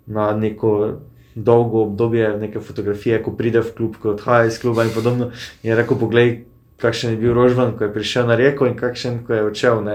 na 0.07 0.31
neko. 0.33 1.03
Dolgo 1.37 1.83
obdobje, 1.85 2.31
neke 2.41 2.57
fotografije, 2.57 3.19
ko 3.21 3.29
pride 3.37 3.61
v 3.61 3.73
klub, 3.77 3.97
ko 4.01 4.15
odhaja 4.15 4.47
iz 4.49 4.57
kluba, 4.57 4.87
in 4.87 4.89
podobno. 4.89 5.27
Je 5.61 5.75
rekel: 5.77 5.93
Poglej, 5.93 6.49
kakšen 6.81 7.11
je 7.11 7.17
bil 7.21 7.33
Rožman, 7.37 7.75
ko 7.77 7.85
je 7.85 7.93
prišel 7.93 8.25
na 8.25 8.33
reko, 8.33 8.65
in 8.65 8.73
kakšen, 8.73 9.19
ko 9.21 9.33
je 9.33 9.43
odšel. 9.45 9.85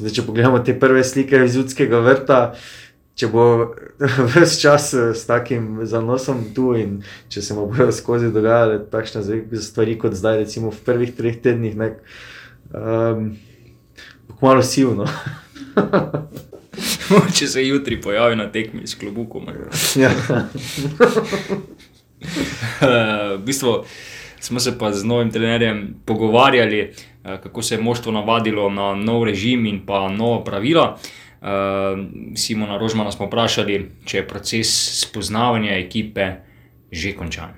Zdaj, 0.00 0.14
če 0.16 0.24
pogledamo 0.24 0.62
te 0.64 0.72
prve 0.72 1.04
slike 1.04 1.44
iz 1.44 1.56
Ljudskega 1.56 2.00
vrta, 2.00 2.40
če 3.16 3.28
bo 3.32 3.44
vse 4.34 4.60
čas 4.60 4.90
eh, 4.94 5.14
s 5.16 5.26
takim 5.28 5.80
zanosom 5.88 6.44
tu 6.56 6.74
in 6.76 6.98
če 7.32 7.42
se 7.42 7.56
mu 7.56 7.66
bodo 7.70 7.92
skozi 7.94 8.32
dogajale 8.32 8.82
takšne 8.92 9.22
stvari, 9.62 9.96
kot 10.00 10.16
zdaj, 10.16 10.42
recimo 10.44 10.70
v 10.70 10.82
prvih 10.86 11.14
treh 11.16 11.40
tednih, 11.42 11.76
nek, 11.76 12.00
um, 12.72 13.30
malo 14.42 14.62
sivno. 14.62 15.08
če 17.36 17.48
se 17.48 17.64
jutri 17.64 18.00
pojavi 18.02 18.36
na 18.36 18.50
tekmi 18.52 18.84
s 18.84 18.98
klobukom. 19.00 19.48
ja. 20.02 20.12
v 23.36 23.38
bistvu 23.44 23.78
smo 24.40 24.60
se 24.60 24.76
pa 24.78 24.92
z 24.92 25.08
novim 25.08 25.32
trenerjem 25.32 26.02
pogovarjali, 26.04 26.80
eh, 26.84 27.38
kako 27.42 27.62
se 27.62 27.78
je 27.78 27.84
moštvo 27.84 28.12
navadilo 28.12 28.68
na 28.68 28.92
nov 28.94 29.24
režim 29.24 29.64
in 29.66 29.86
pa 29.88 30.08
nova 30.12 30.44
pravila. 30.44 30.92
Uh, 30.92 31.25
Simona 32.34 32.78
Rožmana 32.78 33.12
smo 33.12 33.26
vprašali, 33.26 33.78
če 34.04 34.18
je 34.18 34.28
proces 34.28 34.72
spoznavanja 35.02 35.76
ekipe 35.78 36.32
že 36.90 37.12
končan. 37.14 37.54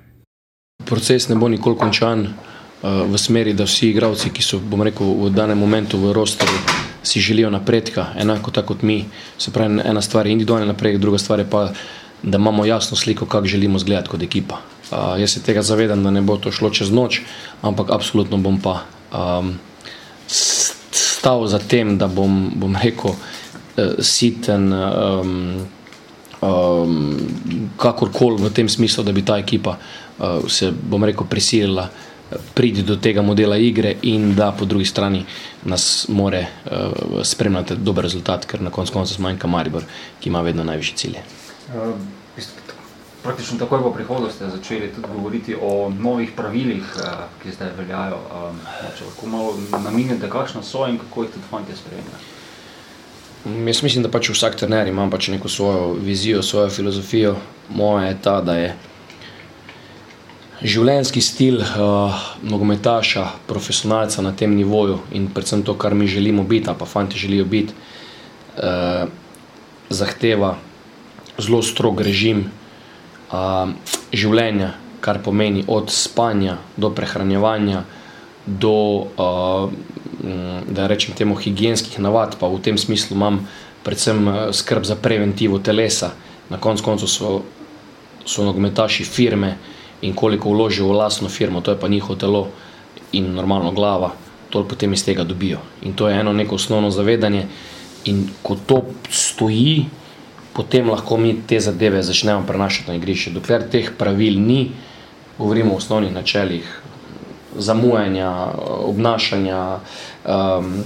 Proces 0.85 1.29
ne 1.29 1.37
bo 1.37 1.49
nikoli 1.49 1.77
končan 1.77 2.27
uh, 2.27 2.33
v 3.09 3.19
smeri, 3.21 3.53
da 3.53 3.65
vsi 3.69 3.91
igravci, 3.93 4.33
ki 4.33 4.43
so 4.43 4.61
rekel, 4.61 5.07
v 5.25 5.31
danem 5.33 5.59
momentu 5.59 6.01
v 6.01 6.13
rosteru, 6.17 6.53
si 7.03 7.21
želijo 7.21 7.51
napredka, 7.51 8.13
enako 8.17 8.51
tako 8.51 8.75
kot 8.75 8.83
mi. 8.83 9.05
Se 9.39 9.53
pravi, 9.53 9.81
ena 9.85 10.03
stvar 10.03 10.27
je 10.27 10.33
individualni 10.33 10.67
napredek, 10.67 11.01
druga 11.01 11.19
stvar 11.19 11.39
je 11.39 11.49
pa, 11.51 11.73
da 12.23 12.39
imamo 12.39 12.65
jasno 12.65 12.97
sliko, 12.97 13.27
kako 13.27 13.47
želimo 13.47 13.77
izgledati 13.77 14.09
kot 14.09 14.23
ekipa. 14.23 14.61
Uh, 14.91 15.21
jaz 15.21 15.33
se 15.33 15.43
tega 15.43 15.63
zavedam, 15.63 16.03
da 16.03 16.11
ne 16.11 16.23
bo 16.23 16.37
to 16.37 16.53
šlo 16.53 16.71
čez 16.71 16.91
noč, 16.91 17.21
ampak 17.63 17.93
absolutno 17.93 18.37
bom 18.37 18.61
pa 18.61 18.83
um, 19.13 19.59
stal 20.29 21.47
za 21.47 21.59
tem, 21.59 21.99
da 21.99 22.09
bom, 22.09 22.51
bom 22.57 22.77
rekel 22.77 23.17
siten, 23.99 24.73
um, 24.73 25.67
um, 26.41 27.17
kakorkoli 27.77 28.43
v 28.43 28.53
tem 28.55 28.69
smislu, 28.69 29.05
da 29.05 29.13
bi 29.13 29.23
ta 29.23 29.39
ekipa 29.39 29.77
uh, 29.79 30.45
se, 30.49 30.73
bom 30.73 31.05
rekel, 31.05 31.27
prisilila 31.31 31.89
priti 32.55 32.83
do 32.85 32.99
tega 33.01 33.23
modela 33.25 33.57
igre 33.57 33.95
in 34.03 34.35
da 34.37 34.51
po 34.53 34.65
drugi 34.69 34.85
strani 34.85 35.25
nas 35.65 36.07
more 36.09 36.43
uh, 36.45 37.23
spremljati 37.25 37.77
dober 37.77 38.05
rezultat, 38.05 38.45
ker 38.45 38.63
na 38.63 38.71
koncu 38.71 38.93
konca 38.93 39.15
zmanjka 39.15 39.49
Maribor, 39.49 39.85
ki 40.21 40.29
ima 40.29 40.43
vedno 40.45 40.65
najvišje 40.65 40.97
cilje. 40.97 41.25
Uh, 41.73 41.95
Praktično 43.23 43.59
takoj 43.59 43.83
po 43.83 43.91
prihodu 43.93 44.31
ste 44.31 44.49
začeli 44.49 44.93
tudi 44.95 45.09
govoriti 45.15 45.57
o 45.61 45.91
novih 45.91 46.31
pravilih, 46.37 46.85
ki 47.43 47.51
zdaj 47.53 47.75
veljajo. 47.77 48.21
Če 48.99 49.05
lahko 49.05 49.27
malo 49.27 49.55
namignete, 49.85 50.31
kakšno 50.31 50.63
so 50.63 50.87
in 50.87 50.97
kako 50.99 51.27
jih 51.27 51.33
tudi 51.35 51.51
fanti 51.51 51.77
spremljajo. 51.77 52.38
Jaz 53.45 53.83
mislim, 53.83 54.03
da 54.03 54.11
pač 54.11 54.33
vsak 54.33 54.57
trener 54.59 54.89
ima 54.89 55.07
pač 55.11 55.29
neko 55.29 55.49
svojo 55.49 55.93
vizijo, 55.95 56.43
svojo 56.43 56.71
filozofijo. 56.71 57.37
Moja 57.71 58.09
je 58.09 58.17
ta, 58.23 58.41
da 58.41 58.57
je 58.57 58.73
življenjski 60.63 61.21
stil 61.23 61.61
uh, 61.63 62.19
nogometaša, 62.43 63.27
profesionalca 63.47 64.23
na 64.23 64.33
tem 64.35 64.57
nivoju 64.57 64.99
in 65.15 65.29
predvsem 65.31 65.63
to, 65.63 65.77
kar 65.79 65.95
mi 65.95 66.09
želimo 66.11 66.43
biti, 66.43 66.71
pa 66.79 66.87
fanti 66.87 67.19
želijo 67.19 67.45
biti, 67.45 67.75
uh, 68.57 69.07
zahteva 69.89 70.57
zelo 71.39 71.63
strog 71.63 72.01
režim 72.01 72.49
uh, 73.31 73.71
življenja, 74.13 74.73
kar 75.01 75.23
pomeni 75.23 75.63
od 75.69 75.93
spanja 75.95 76.59
do 76.77 76.91
prehranjevanja, 76.91 77.85
do 78.47 78.75
uh, 79.15 79.71
da 80.71 80.87
rečem 80.87 81.15
temu, 81.15 81.35
higijenskih 81.35 82.01
navad, 82.01 82.37
pa 82.41 82.49
v 82.49 82.59
tem 82.63 82.79
smislu 82.79 83.17
imam 83.17 83.47
predvsem 83.83 84.29
eh, 84.29 84.53
skrb 84.53 84.85
za 84.85 84.97
preventivo 84.97 85.59
telesa. 85.59 86.13
Na 86.51 86.59
koncu 86.59 86.85
koncev 86.85 87.09
so, 87.09 87.43
so 88.25 88.45
nogometaši 88.45 89.05
firme 89.05 89.57
in 90.03 90.15
koliko 90.15 90.51
vložijo 90.51 90.89
v 90.89 90.97
lastno 90.97 91.29
firmo, 91.29 91.61
to 91.61 91.71
je 91.71 91.81
pa 91.81 91.89
njihovo 91.89 92.17
telo 92.17 92.49
in 93.13 93.35
normalno 93.35 93.73
glava, 93.73 94.13
toliko 94.51 94.69
potem 94.69 94.93
iz 94.93 95.05
tega 95.05 95.25
dobijo. 95.25 95.59
In 95.83 95.93
to 95.93 96.09
je 96.09 96.21
eno 96.21 96.33
neko 96.33 96.55
osnovno 96.55 96.91
zavedanje. 96.91 97.47
In 98.05 98.29
ko 98.43 98.57
to 98.67 98.83
stoji, 99.11 99.87
potem 100.53 100.89
lahko 100.91 101.17
mi 101.17 101.35
te 101.47 101.61
zadeve 101.61 102.03
začnemo 102.03 102.47
prenašati 102.47 102.91
na 102.91 102.97
igrišče. 102.97 103.31
Dokler 103.31 103.69
teh 103.71 103.91
pravil 103.99 104.41
ni, 104.41 104.71
govorimo 105.39 105.75
o 105.75 105.77
osnovnih 105.77 106.13
načelih, 106.15 106.83
zamujanja, 107.59 108.31
obnašanja, 108.87 109.79
um, 110.25 110.85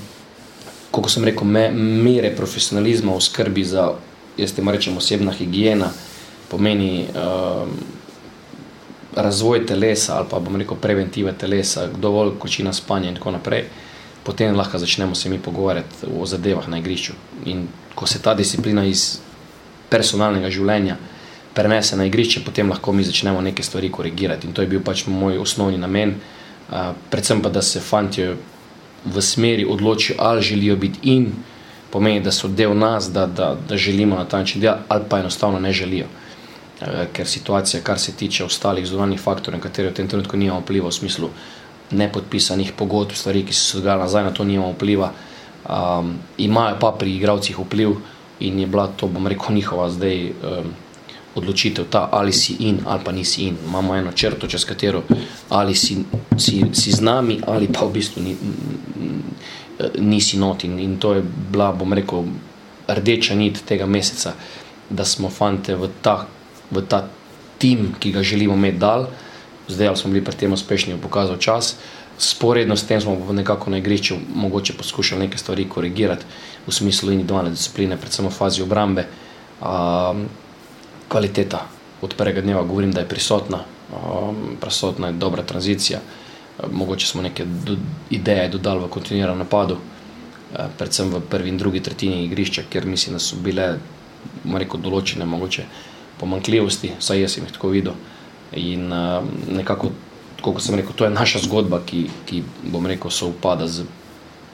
kako 0.91 1.09
sem 1.09 1.25
rekel, 1.25 1.47
me, 1.49 1.71
mere 1.73 2.31
profesionalizma 2.37 3.15
v 3.17 3.21
skrbi 3.21 3.65
za, 3.65 3.93
jaz 4.37 4.53
temu 4.53 4.73
rečem, 4.73 4.97
osebna 4.97 5.33
higiena, 5.33 5.91
pomeni 6.51 7.07
um, 7.09 7.71
razvoj 9.17 9.67
telesa 9.67 10.19
ali 10.19 10.29
pa 10.31 10.41
bom 10.41 10.57
rekel 10.57 10.77
preventive 10.77 11.33
telesa, 11.39 11.87
dovolj 11.87 12.37
kočina 12.39 12.73
spanja 12.73 13.09
in 13.09 13.17
tako 13.17 13.31
naprej. 13.31 13.65
Potem 14.23 14.57
lahko 14.57 14.79
začnemo 14.79 15.15
se 15.15 15.29
mi 15.29 15.39
pogovarjati 15.39 16.07
o 16.21 16.27
zadevah 16.27 16.69
na 16.69 16.79
igrišču. 16.79 17.13
In 17.45 17.67
ko 17.95 18.07
se 18.07 18.23
ta 18.23 18.35
disciplina 18.35 18.85
iz 18.85 19.19
personalnega 19.91 20.51
življenja 20.51 20.97
prenese 21.55 21.97
na 21.97 22.05
igrišče, 22.05 22.45
potem 22.45 22.71
lahko 22.71 22.93
mi 22.93 23.05
začnemo 23.05 23.41
neke 23.41 23.63
stvari 23.63 23.91
korigirati. 23.91 24.47
In 24.47 24.53
to 24.53 24.63
je 24.63 24.69
bil 24.69 24.81
pač 24.85 25.07
moj 25.07 25.39
osnovni 25.43 25.79
namen. 25.79 26.11
Uh, 26.11 26.42
predvsem 27.11 27.43
pa, 27.43 27.49
da 27.49 27.63
se 27.63 27.81
fanti 27.81 28.27
v 29.05 29.23
smeri 29.23 29.65
odločijo, 29.65 30.17
ali 30.19 30.43
želijo 30.43 30.77
biti 30.77 30.99
in 31.03 31.33
pomeni, 31.91 32.21
da 32.21 32.33
so 32.33 32.49
del 32.49 32.77
nas, 32.79 33.11
da, 33.13 33.27
da, 33.27 33.57
da 33.69 33.77
želimo 33.77 34.17
na 34.17 34.25
ta 34.25 34.39
način 34.39 34.61
delati, 34.61 34.83
ali 34.89 35.05
pa 35.09 35.19
enostavno 35.19 35.59
ne 35.59 35.73
želijo. 35.73 36.07
Ker 37.13 37.27
situacija, 37.27 37.83
kar 37.83 37.99
se 37.99 38.13
tiče 38.13 38.45
ostalih 38.45 38.87
zunanjih 38.87 39.21
faktorjev, 39.21 39.59
na 39.59 39.63
katere 39.63 39.91
v 39.91 39.95
tem 39.95 40.09
trenutku 40.09 40.37
nimamo 40.37 40.61
vpliva, 40.61 40.89
v 40.89 40.93
smislu 40.93 41.29
nepodpisanih 41.91 42.73
pogodb, 42.77 43.13
stvari, 43.15 43.45
ki 43.47 43.55
so 43.55 43.65
se 43.65 43.79
dogajale 43.79 44.03
nazaj, 44.03 44.25
na 44.25 44.31
to 44.31 44.45
nimamo 44.45 44.73
vpliva, 44.73 45.13
um, 45.69 46.17
imajo 46.39 46.79
pa 46.81 46.95
pri 46.99 47.17
igravcih 47.17 47.59
vpliv 47.59 47.99
in 48.41 48.59
je 48.59 48.67
bila 48.67 48.87
to, 48.97 49.07
bom 49.07 49.27
rekel, 49.27 49.55
njihova 49.55 49.91
zdaj. 49.91 50.31
Um, 50.31 50.73
odločitev, 51.35 51.88
ta, 51.88 52.09
ali 52.12 52.33
si 52.33 52.57
in 52.68 52.81
ali 52.85 53.01
pa 53.05 53.12
nisi 53.12 53.47
in. 53.49 53.57
Imamo 53.66 53.97
eno 53.97 54.12
črto, 54.12 54.47
čez 54.47 54.64
katero 54.64 55.03
ali 55.49 55.75
si, 55.75 56.05
si, 56.37 56.64
si 56.73 56.92
z 56.92 57.01
nami, 57.01 57.40
ali 57.47 57.68
pa 57.68 57.85
v 57.85 57.92
bistvu 57.92 58.23
ni, 58.23 58.37
nisi 59.99 60.38
not. 60.38 60.64
In, 60.64 60.79
in 60.79 60.99
to 60.99 61.14
je 61.14 61.23
bila, 61.25 61.73
bom 61.73 61.92
rekel, 61.92 62.25
rdeča 62.88 63.35
nit 63.35 63.62
tega 63.64 63.87
meseca, 63.87 64.35
da 64.90 65.05
smo 65.05 65.31
fante 65.31 65.75
v 65.75 65.88
ta, 66.03 66.27
v 66.71 66.85
ta 66.88 67.09
tim, 67.59 67.95
ki 67.99 68.12
ga 68.12 68.23
želimo 68.23 68.55
imeti 68.55 68.79
dal. 68.79 69.09
Zdaj, 69.68 69.97
smo 69.97 70.11
bili 70.11 70.25
pri 70.25 70.37
tem 70.37 70.53
uspešni, 70.53 70.99
pokazal 71.01 71.38
čas. 71.38 71.77
Sporedno 72.18 72.77
s 72.77 72.85
tem 72.87 73.01
smo 73.01 73.16
nekako 73.33 73.71
na 73.71 73.79
igrišču 73.79 74.16
mogoče 74.35 74.77
poskušali 74.79 75.25
nekaj 75.27 75.38
stvari 75.38 75.68
korigirati 75.68 76.27
v 76.66 76.73
smislu 76.73 77.12
individualne 77.12 77.51
discipline, 77.51 77.97
predvsem 77.97 78.27
v 78.27 78.31
fazi 78.31 78.62
obrambe. 78.62 79.07
Um, 79.62 80.27
kvaliteta 81.12 81.66
od 82.03 82.14
prvega 82.16 82.40
dneva, 82.40 82.62
govorim, 82.62 82.92
da 82.92 83.01
je 83.01 83.09
prisotna, 83.09 83.59
um, 83.92 84.57
prisotna 84.61 85.07
je 85.07 85.18
dobra 85.20 85.42
tranzicija. 85.42 86.01
Um, 86.59 86.70
mogoče 86.72 87.07
smo 87.07 87.22
neke 87.22 87.44
do, 87.44 87.77
ideje 88.11 88.48
dodali 88.48 88.81
v 88.85 88.88
kontinuiranem 88.88 89.44
napadu, 89.44 89.77
uh, 89.77 90.70
predvsem 90.79 91.12
v 91.12 91.20
prvi 91.20 91.53
in 91.53 91.59
drugi 91.59 91.83
tretjini 91.83 92.25
igrišča, 92.25 92.64
ker 92.70 92.87
mislim, 92.87 93.18
da 93.18 93.20
so 93.20 93.37
bile 93.37 93.77
rekel, 94.55 94.81
določene 94.81 95.29
mogoče 95.29 95.66
pomankljivosti, 96.20 96.94
vsaj 96.98 97.22
jaz 97.22 97.37
sem 97.37 97.46
jih 97.46 97.55
tako 97.59 97.75
videl. 97.77 98.01
In 98.57 98.88
uh, 98.92 99.20
nekako, 99.53 99.92
kot 100.42 100.64
sem 100.64 100.81
rekel, 100.81 100.96
to 100.96 101.05
je 101.05 101.14
naša 101.14 101.44
zgodba, 101.44 101.83
ki, 101.87 102.07
ki 102.27 102.42
bom 102.72 102.88
rekel, 102.88 103.12
se 103.12 103.29
upada 103.29 103.68
z 103.68 103.85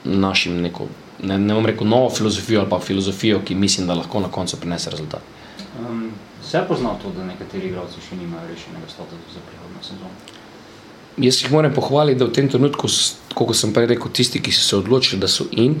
našim 0.03 0.61
neko. 0.61 0.91
Ne, 1.23 1.39
ne 1.39 1.55
bom 1.55 1.65
rekel 1.65 1.87
novo 1.87 2.11
filozofijo 2.13 2.61
ali 2.61 2.69
pa 2.69 2.79
filozofijo, 2.79 3.41
ki 3.45 3.55
mislim, 3.55 3.87
da 3.87 3.97
lahko 3.97 4.19
na 4.19 4.31
koncu 4.31 4.59
prinese 4.59 4.91
rezultat. 4.91 5.38
Um, 5.77 6.11
se 6.43 6.61
pozna 6.67 6.95
to, 7.03 7.11
da 7.13 7.25
nekateri 7.25 7.69
igralci 7.69 8.01
še 8.01 8.17
nimajo 8.17 8.47
rešenega 8.49 8.89
statusa 8.89 9.33
za 9.35 9.41
prihodno 9.45 9.83
sezono? 9.85 10.11
Jaz 11.19 11.41
jih 11.43 11.51
moram 11.51 11.73
pohvaliti, 11.75 12.19
da 12.19 12.25
v 12.25 12.33
tem 12.33 12.47
trenutku, 12.49 12.87
kot 13.35 13.55
sem 13.55 13.73
prej 13.75 13.89
rekel, 13.91 14.11
tisti, 14.15 14.41
ki 14.41 14.53
so 14.55 14.63
se 14.65 14.77
odločili, 14.79 15.19
da 15.21 15.27
so 15.27 15.45
in, 15.51 15.75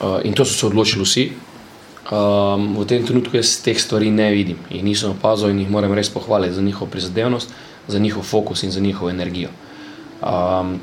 uh, 0.00 0.20
in 0.24 0.36
to 0.38 0.46
so 0.46 0.54
se 0.54 0.66
odločili 0.68 1.04
vsi, 1.04 1.24
um, 2.12 2.68
v 2.78 2.86
tem 2.88 3.04
trenutku 3.06 3.36
jaz 3.36 3.56
teh 3.64 3.78
stvari 3.78 4.10
ne 4.10 4.30
vidim 4.32 4.62
in 4.70 4.86
nisem 4.86 5.12
opazil 5.12 5.50
in 5.50 5.60
jih 5.64 5.70
moram 5.70 5.92
res 5.94 6.10
pohvaliti 6.10 6.54
za 6.54 6.62
njihovo 6.62 6.90
prizadevnost, 6.90 7.52
za 7.88 7.98
njihov 7.98 8.22
fokus 8.22 8.62
in 8.62 8.70
za 8.70 8.80
njihovo 8.80 9.10
energijo. 9.10 9.50
Um, 10.22 10.78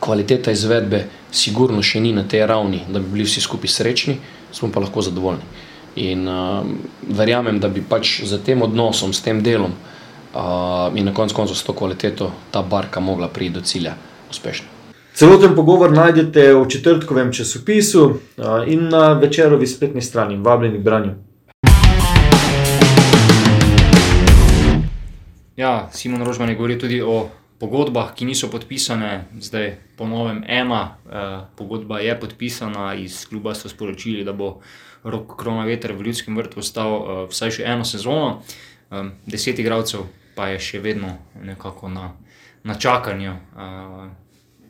kvaliteta 0.00 0.50
izvedbe 0.50 1.06
sigurno 1.32 1.82
še 1.82 2.00
ni 2.00 2.12
na 2.12 2.26
tej 2.28 2.46
ravni, 2.46 2.82
da 2.90 2.98
bi 2.98 3.14
bili 3.14 3.28
vsi 3.28 3.40
skupaj 3.40 3.70
srečni, 3.70 4.18
smo 4.52 4.70
pa 4.74 4.82
lahko 4.82 5.02
zadovoljni. 5.02 5.46
In 5.96 6.28
um, 6.28 6.78
verjamem, 7.08 7.60
da 7.60 7.68
bi 7.68 7.82
pač 7.88 8.24
z 8.26 8.38
tem 8.42 8.62
odnosom, 8.62 9.12
s 9.12 9.22
tem 9.22 9.42
delom 9.42 9.70
uh, 10.34 10.90
in 10.94 11.06
na 11.06 11.14
koncu 11.14 11.34
koncev 11.34 11.56
s 11.56 11.62
to 11.62 11.72
kvaliteto 11.72 12.32
ta 12.50 12.62
barka 12.62 13.00
mogla 13.00 13.28
priti 13.28 13.54
do 13.54 13.60
cilja 13.60 13.94
uspešno. 14.30 14.66
Celoten 15.14 15.54
pogovor 15.54 15.92
najdete 15.94 16.54
v 16.54 16.66
četrtkovem 16.66 17.30
časopisu 17.32 18.18
a, 18.38 18.64
in 18.66 18.88
na 18.88 19.12
večerovi 19.12 19.66
spletni 19.66 20.02
strani. 20.02 20.36
Vabljeni 20.36 20.78
k 20.78 20.82
branju. 20.82 21.12
Ja, 25.56 25.88
Simon 25.92 26.26
Rožman 26.26 26.48
je 26.48 26.54
govoril 26.54 26.80
tudi 26.80 26.98
o 27.02 27.28
pogodbah, 27.58 28.10
ki 28.14 28.26
niso 28.26 28.50
podpisane. 28.50 29.24
Zdaj, 29.38 29.76
po 29.96 30.06
novem, 30.10 30.42
ena 30.48 30.96
eh, 31.06 31.46
pogodba 31.56 32.00
je 32.02 32.20
podpisana, 32.20 32.94
iz 32.94 33.22
kluba 33.28 33.54
so 33.54 33.68
sporočili, 33.68 34.24
da 34.24 34.32
bo 34.32 34.58
rok 35.04 35.36
Kronaveter 35.36 35.92
v 35.92 36.08
Ljudskem 36.08 36.36
vrtu 36.36 36.60
ostal 36.60 36.92
eh, 36.96 37.22
vsaj 37.30 37.58
še 37.58 37.68
eno 37.68 37.84
sezono. 37.84 38.42
Eh, 38.90 39.10
deset 39.26 39.58
igralcev 39.58 40.08
pa 40.34 40.48
je 40.50 40.58
še 40.58 40.82
vedno 40.82 41.14
nekako 41.42 41.88
na, 41.88 42.12
na 42.64 42.74
čakanju 42.74 43.32
eh, 43.32 44.04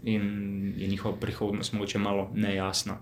in 0.05 0.75
je 0.77 0.89
njihova 0.89 1.17
prihodnost 1.17 1.73
mogoče 1.73 1.99
malo 1.99 2.29
nejasna. 2.35 2.99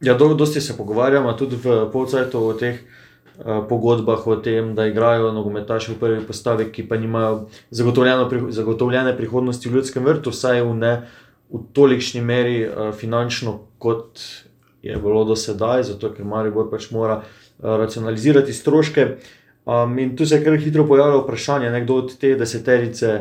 Ja, 0.00 0.14
do, 0.14 0.34
dosti 0.34 0.60
se 0.60 0.76
pogovarjamo 0.76 1.32
tudi 1.32 1.56
v 1.56 1.88
polcajtu 1.92 2.40
o 2.40 2.52
teh 2.58 2.80
uh, 2.80 3.64
pogodbah, 3.68 4.26
o 4.26 4.36
tem, 4.36 4.74
da 4.74 4.86
igrajo 4.86 5.32
nogometaši 5.32 5.92
v 5.92 5.98
prvi 6.00 6.24
postavi, 6.26 6.66
ki 6.72 6.86
pa 6.88 6.96
nimajo 6.96 7.46
zagotovljeno, 7.70 8.26
pri- 8.28 8.50
zagotovljene 8.52 9.16
prihodnosti 9.16 9.68
v 9.68 9.78
ljudskem 9.78 10.04
vrtu, 10.04 10.32
vsaj 10.34 10.62
v 10.62 10.74
ne 10.74 10.92
v 11.52 11.62
tolikšni 11.72 12.20
meri 12.20 12.64
uh, 12.66 12.90
finančno, 12.96 13.60
kot 13.78 14.20
je 14.84 14.96
bilo 15.00 15.24
do 15.24 15.36
sedaj, 15.36 15.82
zato 15.92 16.12
ker 16.12 16.24
Maribor 16.28 16.68
pač 16.70 16.90
mora 16.92 17.22
uh, 17.22 17.76
racionalizirati 17.80 18.52
stroške. 18.52 19.08
Um, 19.64 19.98
in 19.98 20.16
tu 20.16 20.26
se 20.26 20.36
je 20.36 20.44
kar 20.44 20.58
hitro 20.60 20.84
pojavilo 20.86 21.22
vprašanje, 21.22 21.70
ne, 21.70 21.80
kdo 21.84 21.94
od 22.02 22.18
te 22.20 22.34
deseterice 22.36 23.12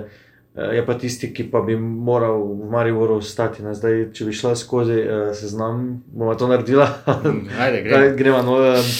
eh, 0.55 0.75
je 0.75 0.81
pa 0.85 0.97
tisti, 0.99 1.29
ki 1.33 1.45
pa 1.51 1.61
bi 1.63 1.77
moral 1.79 2.43
v 2.43 2.67
Mariboru 2.71 3.15
ostati. 3.21 3.63
Ne. 3.63 3.71
Zdaj, 3.73 4.09
če 4.13 4.27
bi 4.27 4.35
šla 4.35 4.51
skozi 4.59 4.97
uh, 4.99 5.31
seznam, 5.33 6.03
bomo 6.11 6.35
to 6.35 6.51
naredila. 6.51 6.89
Ajde, 7.07 7.79
gre. 7.85 7.93
Kaj, 7.93 8.09
gremo, 8.19 8.41
no, 8.43 8.57
um, 8.59 8.91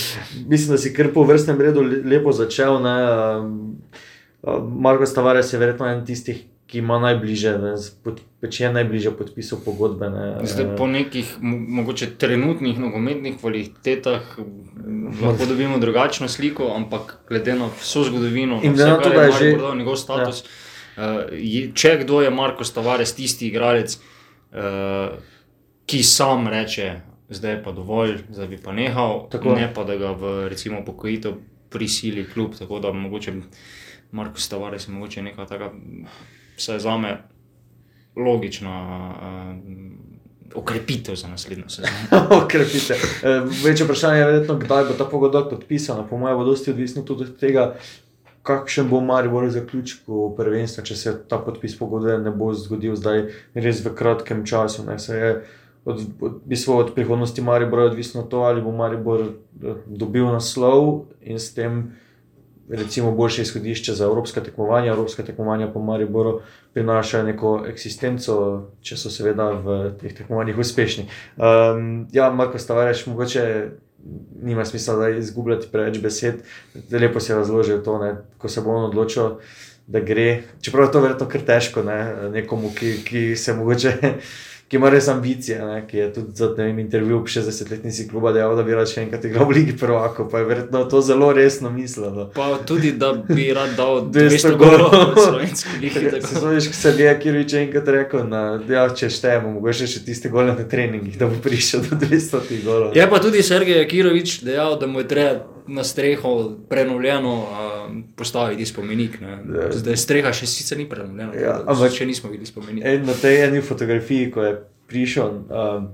mislim, 0.48 0.78
da 0.78 0.80
si 0.80 0.94
kar 0.96 1.12
po 1.14 1.28
vrstnem 1.28 1.60
redu 1.62 1.84
le- 1.84 2.00
lepo 2.16 2.32
začel. 2.32 2.80
Ne, 2.82 2.96
uh, 4.48 4.64
Marko 4.64 5.06
Stavares 5.06 5.52
je 5.54 5.60
verjetno 5.60 5.92
en 5.92 6.06
tistih, 6.08 6.46
ki 6.74 6.80
ima 6.80 6.96
najbližje, 6.98 7.52
ne, 7.60 7.72
pod, 8.04 8.18
pač 8.42 8.58
je 8.58 8.72
najbližje 8.72 9.12
podpisu 9.14 9.60
pogodbe. 9.62 10.08
Ne, 10.10 10.24
Zdaj, 10.44 10.72
po 10.74 10.88
nekih 10.88 11.36
mo- 11.40 11.60
mogoče 11.72 12.08
trenutnih 12.18 12.80
nogometnih 12.80 13.36
kvalitetah 13.38 14.26
lahko 15.22 15.46
dobimo 15.46 15.78
drugačno 15.78 16.26
sliko, 16.28 16.72
ampak 16.74 17.20
glede 17.30 17.54
na 17.54 17.70
vso 17.76 18.04
zgodovino, 18.04 18.58
In 18.64 18.74
glede 18.74 18.90
na 18.90 18.98
to, 18.98 19.10
da 19.12 19.22
je 19.22 19.28
je 19.28 19.32
že- 19.32 19.40
Maribor 19.44 19.62
dal, 19.62 19.78
njegov 19.78 19.96
status. 19.98 20.42
Ja. 20.42 20.50
Uh, 20.96 21.30
če 21.74 21.98
kdo 22.00 22.22
je 22.22 22.30
Marko 22.32 22.64
Stavares, 22.64 23.14
tisti 23.14 23.48
igralec, 23.48 23.94
uh, 24.52 25.14
ki 25.86 26.04
sam 26.04 26.48
reče, 26.48 26.90
zdaj 27.30 27.52
je 27.52 27.64
pa 27.64 27.72
dovolj, 27.72 28.18
zdaj 28.30 28.48
bi 28.48 28.58
pa 28.58 28.72
nehal, 28.74 29.28
Tako. 29.30 29.54
ne 29.54 29.70
pa 29.70 29.84
da 29.84 29.96
ga 29.96 30.12
v 30.12 30.50
recimo 30.50 30.82
pokojitev 30.82 31.38
prisili 31.70 32.26
klub. 32.26 32.54
Tako 32.56 32.80
da 32.80 32.92
mogoče 32.92 33.34
Marko 34.12 34.40
Stavares 34.40 34.88
je 34.88 34.94
mogoče 34.94 35.22
neka 35.24 35.46
taka, 35.46 35.72
vsaj 36.58 36.80
za 36.80 36.98
me, 36.98 37.18
logična. 38.16 38.76
Uh, 39.22 39.84
Okrepitev 40.56 41.16
za 41.16 41.28
naslednjo 41.28 41.70
sezono. 41.70 41.98
Okrepite. 42.44 42.94
Eh, 42.94 43.42
Večje 43.66 43.86
vprašanje 43.86 44.20
je 44.20 44.26
verjetno, 44.26 44.56
kdaj 44.56 44.84
bo 44.84 44.94
ta 44.98 45.06
pogodba 45.06 45.50
podpisana. 45.50 46.04
Po 46.08 46.18
mojem, 46.18 46.38
bo 46.38 46.44
dosti 46.44 46.72
odvisno 46.72 47.02
tudi 47.02 47.24
od 47.24 47.40
tega, 47.40 47.74
kakšen 48.44 48.90
bo 48.90 49.02
Maribor 49.02 49.48
v 49.48 49.56
zaključku 49.56 50.34
prvenstva, 50.38 50.84
če 50.84 50.96
se 50.96 51.16
ta 51.30 51.40
podpis 51.40 51.78
pogodbe 51.80 52.18
ne 52.20 52.32
bo 52.32 52.52
zgodil 52.54 52.96
zdaj 53.00 53.26
res 53.56 53.82
v 53.86 53.96
kratkem 53.96 54.46
času. 54.46 54.86
Ne. 54.86 55.00
Se 55.00 55.18
je 55.18 55.34
od, 55.86 56.04
od, 56.22 56.38
v 56.44 56.54
bistvu 56.54 56.78
od 56.78 56.94
prihodnosti 56.96 57.42
Maribora 57.42 57.90
odvisno 57.90 58.24
to, 58.24 58.44
ali 58.44 58.62
bo 58.62 58.72
Maribor 58.76 59.26
eh, 59.26 59.82
dobil 59.88 60.28
naslov 60.32 61.08
in 61.22 61.40
s 61.40 61.54
tem 61.56 61.96
recimo 62.70 63.12
boljše 63.12 63.42
izhodišče 63.42 63.94
za 63.94 64.06
evropska 64.06 64.42
tekmovanja. 64.42 64.92
Evropska 64.92 65.24
tekmovanja 65.24 65.68
po 65.74 65.80
Mariboru 65.80 66.42
prinašajo 66.74 67.24
neko 67.24 67.64
eksistenco, 67.68 68.36
če 68.82 68.98
so 68.98 69.10
seveda 69.10 69.52
v 69.52 69.80
teh 70.02 70.14
tekmovanjih 70.16 70.58
uspešni. 70.58 71.08
Um, 71.38 72.08
ja, 72.12 72.32
Marko 72.32 72.60
Stavareš, 72.60 73.06
mogoče 73.08 73.70
nima 74.42 74.66
smisla, 74.66 74.96
da 74.96 75.10
izgubljati 75.10 75.68
preveč 75.72 76.00
besed. 76.02 76.42
Lepo 76.92 77.20
si 77.20 77.32
je 77.32 77.36
razložil 77.36 77.84
to, 77.84 77.98
ne, 77.98 78.16
ko 78.38 78.50
se 78.50 78.62
bo 78.62 78.76
on 78.76 78.86
odločil, 78.86 79.38
da 79.88 80.00
gre. 80.00 80.44
Čeprav 80.62 80.88
je 80.88 80.92
to 80.92 81.02
verjetno 81.02 81.28
kar 81.30 81.42
težko 81.48 81.84
ne, 81.84 82.00
nekomu, 82.32 82.72
ki, 82.76 82.98
ki 83.06 83.36
se 83.36 83.54
mogoče. 83.54 83.94
Ki 84.74 84.78
ima 84.78 84.90
res 84.90 85.08
ambicije, 85.08 85.60
ne, 85.66 85.88
ki 85.88 85.98
je 85.98 86.14
tudi 86.14 86.32
za 86.36 86.48
vem, 86.58 86.80
intervju 86.80 87.18
ob 87.18 87.28
60-letnici 87.28 88.08
kluba 88.10 88.32
dejal, 88.34 88.56
da 88.58 88.64
bi 88.66 88.74
rad 88.74 88.90
še 88.90 89.04
enkrat 89.04 89.28
igral 89.30 89.46
v 89.46 89.54
Ligi 89.60 89.76
Prvako, 89.78 90.26
pa 90.32 90.42
je 90.42 90.48
verjetno 90.50 90.82
to 90.90 91.02
zelo 91.06 91.28
resno 91.34 91.70
mislil. 91.70 92.10
No. 92.16 92.26
Pa 92.34 92.48
tudi, 92.66 92.96
da 92.98 93.12
bi 93.14 93.52
rad 93.54 93.76
dal 93.78 94.02
200 94.16 94.34
200 94.34 94.58
golov 94.58 94.90
v 95.14 95.28
slovenski 95.28 95.78
ligi. 95.78 96.10
Se 96.26 96.40
spomniš, 96.40 96.72
ko 96.74 96.80
se 96.80 96.96
je 96.98 97.14
Kirvič 97.22 97.54
enkrat 97.54 97.94
rekel, 98.00 98.26
da 98.34 98.42
ja, 98.66 98.88
če 98.90 99.12
štejemo, 99.14 99.54
mogoče 99.60 99.92
še 99.94 100.02
tiste 100.10 100.34
gole 100.34 100.58
na 100.58 100.66
treningih, 100.66 101.22
da 101.22 101.30
bo 101.30 101.38
prišel 101.38 101.86
do 101.92 102.02
200 102.02 102.62
golov. 102.66 102.98
Je 102.98 103.06
pa 103.14 103.22
tudi 103.22 103.46
Sergej 103.46 103.86
Kirovič 103.94 104.40
dejal, 104.42 104.80
da 104.82 104.90
mu 104.90 105.06
je 105.06 105.12
treba 105.14 105.54
na 105.68 105.84
streho 105.84 106.58
prenovljeno 106.70 107.46
postaviti 108.16 108.66
spomenik. 108.66 109.22
Ne. 109.22 109.38
Zdaj 109.72 109.98
streha 109.98 110.34
še 110.34 110.48
sicer 110.48 110.78
ni 110.78 110.90
prenovljena, 110.90 111.34
Ja, 111.36 111.62
ampak- 111.66 111.92
še 111.92 112.06
nismo 112.06 112.30
videli 112.30 112.46
spomenika. 112.46 112.88
En 112.88 113.06
na 113.06 113.14
tej 113.14 113.44
eni 113.48 113.62
fotografiji, 113.62 114.32
ko 114.32 114.44
je 114.44 114.54
prišel, 114.88 115.30
um, 115.50 115.88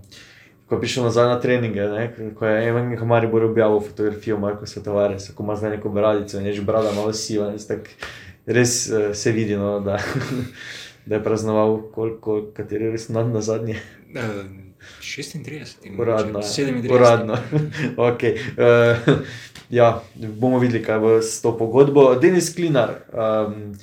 ko 0.67 0.75
je 0.75 0.80
prišel 0.80 1.04
nazaj 1.04 1.28
na 1.28 1.39
treninge, 1.39 1.82
ne, 1.82 2.34
ko 2.36 2.45
je 2.45 2.67
en 2.67 3.08
Maribor 3.08 3.43
objavil 3.43 3.80
fotografijo 3.80 4.38
Marko 4.39 4.65
Svetovarja, 4.65 5.17
ko 5.36 5.43
ima 5.43 5.56
zdaj 5.56 5.78
neko 5.78 5.89
bradico 5.89 6.39
in 6.39 6.45
je 6.45 6.54
že 6.54 6.62
brada 6.62 6.91
malo 6.91 7.13
siva, 7.13 7.52
in 7.54 7.60
tak, 7.67 7.89
res 8.45 8.89
uh, 8.89 9.13
se 9.13 9.32
vidi, 9.32 9.56
no, 9.56 9.80
da, 9.80 9.97
da 11.08 11.15
je 11.15 11.23
praznoval, 11.23 11.91
koliko, 11.91 12.52
kateri 12.54 12.91
res 12.91 13.08
dan 13.10 13.34
na 13.34 13.41
zadnje. 13.41 13.78
Uh, 14.15 14.69
36, 15.02 15.89
mogoče, 15.91 16.02
Uradno. 16.02 16.39
37. 16.39 16.91
Uradno. 16.95 17.38
okay. 17.97 18.38
uh, 18.58 19.19
ja, 19.70 20.02
bomo 20.16 20.60
videli, 20.60 20.84
kaj 20.84 21.00
bo 21.00 21.18
s 21.22 21.42
to 21.42 21.54
pogodbo. 21.58 22.16
Denis 22.16 22.54
Klinar, 22.56 22.96
um, 23.14 23.76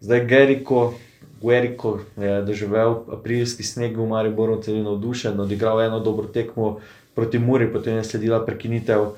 zdaj 0.00 0.24
Geriko, 0.26 0.94
Gueriko 1.42 1.98
je 2.16 2.42
doživel 2.42 3.02
aprilski 3.12 3.62
sneg 3.62 3.96
v 3.96 4.06
Mariboru, 4.06 4.60
celo 4.62 4.82
navdušen, 4.82 5.40
odigral 5.40 5.80
eno 5.80 6.00
dobro 6.00 6.26
tekmo 6.28 6.80
proti 7.14 7.38
Muri, 7.38 7.72
potem 7.72 7.96
je 7.96 8.04
sledila 8.04 8.44
prekinitev 8.46 9.02
uh, 9.02 9.14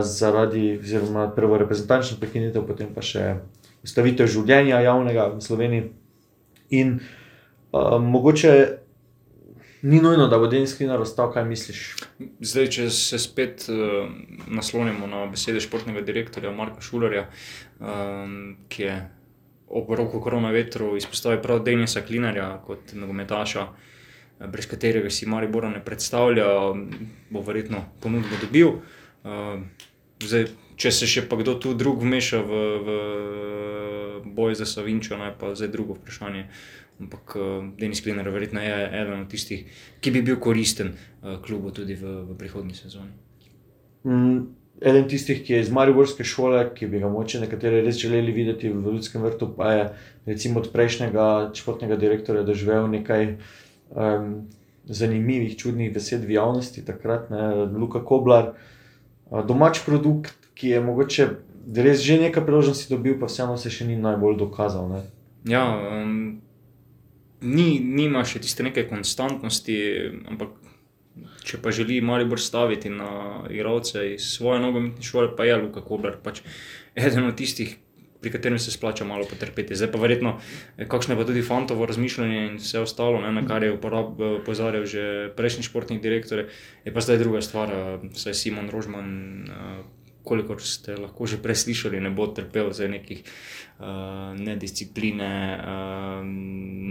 zaradi, 0.00 0.78
oziroma 0.82 1.30
prvo 1.36 1.58
reprezentančno 1.58 2.18
prekinitev, 2.20 2.66
potem 2.66 2.92
pa 2.94 3.02
še 3.02 3.38
ustavitev 3.84 4.28
življenja 4.28 4.82
javnega 4.84 5.30
v 5.32 5.40
Sloveniji. 5.40 5.88
In 6.70 6.98
uh, 7.00 7.96
mogoče 7.96 8.52
ni 9.82 10.00
nujno, 10.00 10.26
da 10.28 10.38
bo 10.38 10.46
Denis 10.46 10.76
Klinar 10.76 11.00
ostal, 11.00 11.32
kaj 11.32 11.44
misliš? 11.44 11.82
Zdaj, 12.40 12.68
če 12.74 12.88
se 12.90 13.18
spet 13.18 13.66
uh, 13.70 14.08
naslonimo 14.46 15.06
na 15.06 15.26
besede 15.30 15.60
športnega 15.62 16.02
direktorja 16.06 16.52
Marka 16.54 16.82
Šulerja, 16.84 17.28
um, 17.80 18.56
ki 18.68 18.82
je 18.82 18.96
ob 19.68 19.90
roku 19.94 20.20
korona 20.24 20.50
vetru 20.50 20.96
izpostavil 20.96 21.42
prav 21.44 21.60
Denisa 21.64 22.00
Klinarja 22.00 22.48
kot 22.64 22.94
nogometaša, 22.96 23.66
eh, 24.40 24.46
brez 24.48 24.66
katerega 24.66 25.10
si 25.10 25.26
Maribora 25.28 25.68
ne 25.68 25.84
predstavlja, 25.84 26.46
bo 27.30 27.42
verjetno 27.44 27.84
ponudbo 28.00 28.40
dobil. 28.40 28.78
Uh, 29.28 29.60
zdaj, 30.24 30.48
če 30.78 30.92
se 30.94 31.06
še 31.10 31.26
pa 31.28 31.36
kdo 31.36 31.58
tu 31.60 31.74
drug 31.74 32.02
vmeša 32.02 32.40
v, 32.42 32.62
v 32.86 32.98
boj 34.34 34.54
za 34.54 34.66
Savinčo, 34.66 35.18
naj 35.18 35.34
pa 35.38 35.54
zdaj 35.54 35.72
drugo 35.74 35.98
vprašanje. 35.98 36.46
Ampak 36.98 37.36
uh, 37.36 37.64
Denis 37.78 38.02
Klinar 38.02 38.28
verjetno 38.28 38.60
je 38.60 38.76
eden 39.00 39.20
od 39.20 39.28
tistih, 39.30 39.66
ki 40.00 40.10
bi 40.10 40.22
bil 40.26 40.38
koristen 40.42 40.94
uh, 40.94 41.38
klubu 41.42 41.70
tudi 41.70 41.94
v, 41.94 42.22
v 42.26 42.38
prihodnji 42.38 42.74
sezoni. 42.74 43.12
Mm, 44.02 44.40
eden 44.80 45.08
tistih, 45.08 45.44
ki 45.44 45.52
je 45.52 45.60
iz 45.60 45.70
Mariborske 45.74 46.26
šole, 46.26 46.64
ki 46.74 46.88
bi 46.90 47.02
ga 47.02 47.10
moče 47.12 47.42
nekateri 47.44 47.82
res 47.86 48.00
želeli 48.02 48.34
videti 48.34 48.70
v 48.70 48.94
Ljudskem 48.94 49.22
vrtu, 49.22 49.50
pa 49.56 49.72
je 49.72 49.84
recimo 50.26 50.62
od 50.62 50.72
prejšnjega 50.72 51.28
športnega 51.54 51.98
direktorja 51.98 52.42
doživel 52.46 52.90
nekaj 52.90 53.28
um, 53.34 54.48
zanimivih, 54.88 55.54
čudnih 55.58 55.92
besed 55.94 56.26
v 56.26 56.34
javnosti, 56.38 56.84
takrat 56.86 57.30
ne, 57.30 57.68
Luka 57.78 58.02
Koblar, 58.02 58.54
uh, 58.54 59.44
domač 59.46 59.84
produkt, 59.86 60.34
ki 60.58 60.74
je 60.74 60.82
mogoče 60.82 61.28
res 61.76 62.02
že 62.02 62.18
nekaj 62.18 62.42
priložnosti 62.42 62.90
dobil, 62.90 63.18
pa 63.20 63.30
vseeno 63.30 63.58
se 63.60 63.70
še 63.70 63.86
ni 63.86 63.98
najbolj 64.00 64.38
dokazal. 64.40 64.88
Ne. 64.90 65.02
Ja, 65.48 65.64
um, 65.74 66.40
ni, 67.40 67.78
nima 67.80 68.24
še 68.26 68.42
tiste 68.42 68.64
neke 68.66 68.86
konstantnosti, 68.88 69.76
ampak 70.30 70.56
če 71.48 71.60
pa 71.62 71.72
želi 71.74 72.00
Maribor 72.04 72.40
staviti 72.42 72.90
na 72.92 73.42
igralce 73.50 74.04
iz 74.14 74.30
svoje 74.36 74.62
nogometne 74.62 75.04
šole, 75.04 75.34
pa 75.36 75.46
je 75.48 75.58
Luka 75.58 75.82
Koblar 75.84 76.18
pač 76.22 76.42
eden 76.98 77.28
od 77.28 77.36
tistih, 77.38 77.76
pri 78.18 78.32
katerem 78.34 78.58
se 78.58 78.72
splača 78.74 79.06
malo 79.06 79.26
potrpeti. 79.30 79.76
Zdaj 79.78 79.92
pa 79.92 80.00
verjetno, 80.02 80.32
kakšno 80.90 81.14
je 81.14 81.20
pa 81.20 81.26
tudi 81.26 81.42
fantovo 81.46 81.86
razmišljanje 81.86 82.40
in 82.48 82.56
vse 82.58 82.82
ostalo, 82.82 83.20
ne, 83.22 83.30
na 83.32 83.44
kar 83.46 83.62
je 83.62 83.76
upozoril 83.76 84.86
že 84.90 85.04
prejšnji 85.38 85.68
športni 85.70 86.00
direktor, 86.02 86.48
je 86.84 86.94
pa 86.94 87.04
zdaj 87.04 87.22
druga 87.22 87.42
stvar, 87.42 87.70
saj 88.18 88.34
Simon 88.34 88.70
Rožman. 88.74 89.14
Kolikor 90.28 90.60
ste 90.62 90.96
lahko 91.00 91.26
že 91.26 91.40
preslišali, 91.42 92.00
ne 92.04 92.10
bo 92.12 92.26
trpel 92.36 92.68
za 92.76 92.88
nekih 92.88 93.22
uh, 93.24 93.86
nediscipline, 94.36 95.32
uh, 95.56 96.22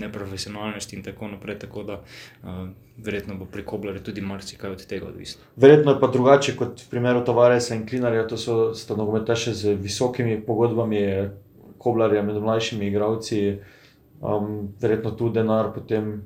neprofesionalnosti 0.01 0.97
in 0.97 1.03
tako 1.05 1.29
naprej. 1.31 1.59
Tako 1.65 1.83
da, 1.83 1.99
uh, 2.01 2.67
verjetno 2.97 3.37
bo 3.37 3.45
pri 3.45 3.65
Koblarju 3.65 4.03
tudi 4.03 4.21
marsikaj 4.21 4.71
od 4.71 4.85
tega 4.85 5.07
odvisno. 5.07 5.45
Verjetno 5.55 5.93
je 5.93 5.99
pa 6.01 6.07
drugače 6.13 6.55
kot 6.57 6.81
v 6.81 6.89
primeru 6.89 7.25
Tavaresa 7.25 7.75
in 7.75 7.85
Klinarja, 7.87 8.27
to 8.27 8.37
so 8.37 8.73
nogometaši 8.97 9.53
z 9.53 9.75
visokimi 9.77 10.41
pogodbami, 10.41 11.03
Koblarja 11.77 12.23
med 12.25 12.41
mlajšimi 12.41 12.87
igravci. 12.87 13.59
Um, 14.21 14.73
verjetno 14.81 15.11
tu 15.13 15.29
denar 15.29 15.69
potem 15.75 16.23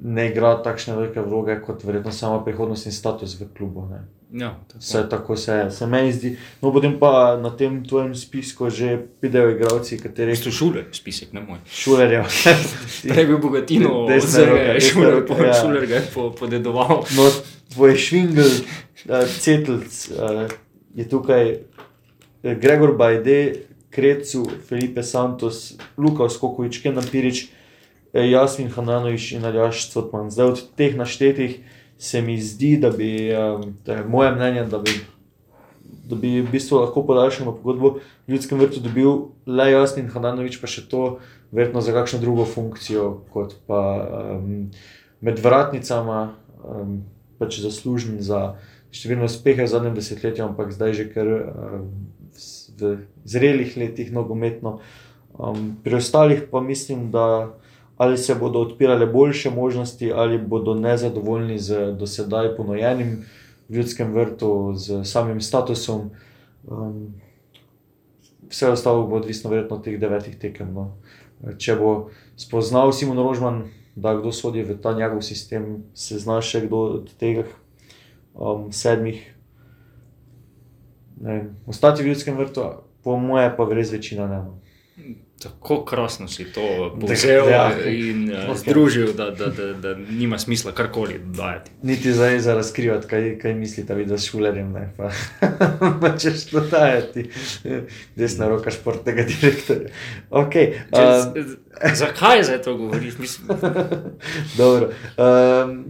ne 0.00 0.28
igra 0.30 0.54
takšne 0.62 0.94
velike 0.96 1.20
vloge 1.20 1.58
kot 1.60 1.84
verjetno 1.84 2.12
sama 2.12 2.40
prihodnost 2.44 2.86
in 2.86 2.92
status 2.92 3.36
v 3.40 3.48
klubu. 3.56 3.84
Ne. 3.90 4.06
Ja, 4.32 4.60
Vse 4.78 5.08
tako 5.10 5.36
se, 5.36 5.70
se 5.70 5.86
meni 5.86 6.12
zdi. 6.12 6.36
No, 6.62 6.72
potem 6.72 6.98
pa 6.98 7.38
na 7.42 7.50
tem 7.50 7.84
tvojem 7.84 8.14
spisku 8.14 8.68
že 8.70 8.98
pridejo 9.20 9.54
igravci, 9.56 9.96
kateri 9.98 10.36
so 10.36 10.52
šule, 10.52 10.84
spisek, 10.92 11.32
ne 11.32 11.40
moj. 11.40 11.62
Šulerja. 11.72 12.26
Prej 13.08 13.26
bi 13.26 13.38
bogatino, 13.40 14.04
zdaj 14.20 14.80
šuler, 14.84 15.24
po, 15.26 15.38
ja. 15.40 15.54
šuler 15.56 15.86
ga 15.86 15.94
je 15.94 16.04
po, 16.14 16.28
podedoval. 16.30 17.06
No, 17.16 17.30
tvoj 17.72 17.96
švingel, 17.96 18.52
uh, 19.08 19.24
cetlc 19.40 19.96
uh, 20.12 20.44
je 20.94 21.08
tukaj 21.08 21.48
eh, 21.48 22.54
Gregor 22.60 22.96
Bajde, 23.00 23.64
Krecu, 23.90 24.44
Felipe 24.68 25.02
Santos, 25.02 25.78
Luka 25.96 26.28
Skokovič, 26.28 26.82
Kenan 26.84 27.08
Pirič, 27.08 27.48
Jasmin 28.12 28.68
Hananovič 28.76 29.32
in 29.32 29.44
Aljaš 29.44 29.88
Cotman. 29.92 30.30
Zdaj 30.30 30.46
od 30.46 30.62
teh 30.76 30.96
naštetih 30.96 31.60
se 31.98 32.22
mi 32.22 32.38
zdi, 32.40 32.76
da 32.78 32.90
bi, 32.90 33.30
um, 33.34 33.74
to 33.84 33.92
je 33.92 34.04
moje 34.04 34.32
mnenje, 34.32 34.64
da 34.64 34.78
bi, 34.78 34.90
da 36.08 36.16
bi 36.16 36.40
v 36.40 36.50
bistvu 36.52 36.78
lahko 36.78 37.02
podaljšano 37.06 37.56
pogodbo 37.58 37.98
v 38.26 38.32
ljudskem 38.32 38.58
vrtu 38.58 38.80
dobil 38.80 39.10
le 39.46 39.70
Jasmin 39.70 40.08
Hananovič, 40.12 40.60
pa 40.62 40.70
še 40.70 40.86
to 40.88 41.18
verjetno 41.50 41.82
za 41.82 41.92
kakšno 41.92 42.20
drugo 42.22 42.46
funkcijo, 42.46 43.24
kot 43.34 43.56
pa 43.66 43.82
um, 44.38 44.70
med 45.20 45.42
vratnicama, 45.42 46.34
um, 46.62 47.00
pač 47.38 47.58
zaslužen 47.64 48.22
za 48.22 48.58
številne 48.94 49.26
uspehe 49.28 49.64
v 49.64 49.70
zadnjem 49.70 49.98
desetletju, 49.98 50.46
ampak 50.46 50.72
zdaj 50.72 50.94
že 50.96 51.10
kar 51.10 51.28
um, 51.28 51.90
v 52.78 52.94
zrelih 53.26 53.74
letih 53.76 54.14
nogometno. 54.14 54.78
Um, 55.34 55.76
pri 55.82 55.98
ostalih 55.98 56.46
pa 56.50 56.62
mislim, 56.62 57.10
da 57.10 57.58
ali 57.98 58.18
se 58.18 58.34
bodo 58.34 58.60
odpirale 58.60 59.06
boljše 59.06 59.50
možnosti, 59.50 60.12
ali 60.12 60.38
bodo 60.38 60.74
nezadovoljni 60.74 61.58
z 61.58 61.92
dosedaj 61.98 62.56
ponujenim 62.56 63.24
v 63.68 63.74
ljudskem 63.74 64.12
vrtu, 64.12 64.72
z 64.74 65.04
samim 65.04 65.40
statusom. 65.40 66.10
Um, 66.66 67.14
vse 68.50 68.70
ostalo 68.70 69.06
bo 69.06 69.16
odvisno 69.16 69.50
verjetno 69.50 69.76
od 69.76 69.84
teh 69.84 69.98
devetih 70.00 70.38
tekem. 70.38 70.72
No. 70.74 70.92
Če 71.58 71.76
bo 71.76 72.10
spoznal 72.36 72.92
Simon 72.92 73.18
Rožman, 73.18 73.64
da 73.96 74.14
kdo 74.14 74.32
sodi 74.32 74.62
v 74.62 74.78
ta 74.78 74.94
njegov 74.94 75.22
sistem, 75.26 75.82
se 75.94 76.18
zna 76.22 76.38
še 76.40 76.62
kdo 76.66 76.82
od 77.02 77.10
teh 77.18 77.42
um, 78.34 78.70
sedmih. 78.72 79.18
Ne, 81.20 81.50
ostati 81.66 82.02
v 82.02 82.14
ljudskem 82.14 82.38
vrtu, 82.38 82.62
po 83.02 83.18
moje 83.18 83.50
pa 83.56 83.66
res 83.74 83.90
večina 83.90 84.30
ne. 84.30 84.42
Tako 85.42 85.84
krasno 85.84 86.28
si 86.28 86.44
to 86.44 86.60
povzel 87.00 87.48
Ja. 87.50 87.70
in 87.86 88.30
uh, 88.32 88.50
Ok. 88.50 88.56
združil, 88.56 89.12
da, 89.12 89.30
da, 89.30 89.46
da, 89.46 89.72
da 89.72 89.94
nima 89.94 90.38
smisla 90.38 90.72
karkoli 90.72 91.18
dodajati. 91.18 91.70
Niti 91.82 92.12
zdaj 92.12 92.40
za 92.40 92.54
razkrivati, 92.54 93.06
kaj, 93.06 93.38
kaj 93.38 93.54
mislite, 93.54 93.94
vi, 93.94 94.06
da 94.06 94.18
s 94.18 94.24
šulerjem 94.24 94.72
ne. 94.72 94.94
Pa, 94.96 95.10
pa 96.00 96.18
češ 96.18 96.44
to 96.44 96.60
dajati, 96.60 97.30
desna 98.16 98.48
roka 98.48 98.70
športnega 98.70 99.22
direktorja. 99.22 99.88
Okay, 100.30 100.72
Če, 100.90 101.06
z, 101.42 101.56
zakaj 101.94 102.42
zdaj 102.42 102.62
to 102.62 102.76
govoriš? 102.76 103.18
Mislim, 103.18 103.48
Dobro. 104.58 104.90
Um, 105.16 105.84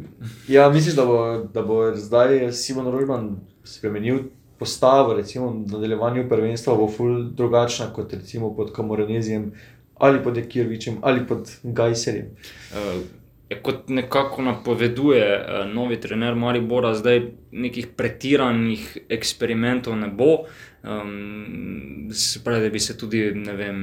ja, 0.49 0.69
misliš, 0.71 0.95
da 0.95 1.05
bo, 1.07 1.49
da 1.55 1.63
bo 1.63 1.97
zdaj 1.97 2.53
Simon 2.53 2.93
Rožman 2.93 3.37
spremenil 3.65 4.19
postavo, 4.59 5.15
recimo 5.15 5.51
v 5.51 5.61
nadaljevanju 5.67 6.29
prvenstva, 6.29 6.75
bo 6.75 6.89
ful 6.89 7.23
drugačna 7.37 7.93
kot 7.95 8.13
recimo 8.13 8.55
pod 8.57 8.73
Kamoranezijem 8.73 9.53
ali 9.99 10.23
pod 10.23 10.39
Ekirvičem 10.39 10.99
ali 11.03 11.27
pod 11.27 11.51
Gajserjem. 11.63 12.27
uh, 12.73 13.03
kot 13.63 13.89
nekako 13.89 14.43
napoveduje 14.43 15.25
uh, 15.39 15.75
novi 15.75 16.01
trener 16.01 16.35
Maribora, 16.35 16.95
zdaj 16.95 17.23
nekih 17.53 17.87
pretiranih 17.97 18.99
eksperimentov 19.09 19.97
ne 19.97 20.09
bo. 20.09 20.45
Um, 20.85 22.09
se 22.13 22.45
pravi, 22.45 22.61
da 22.63 22.71
bi 22.71 22.81
se 22.81 22.99
tudi, 22.99 23.33
ne 23.35 23.53
vem, 23.53 23.79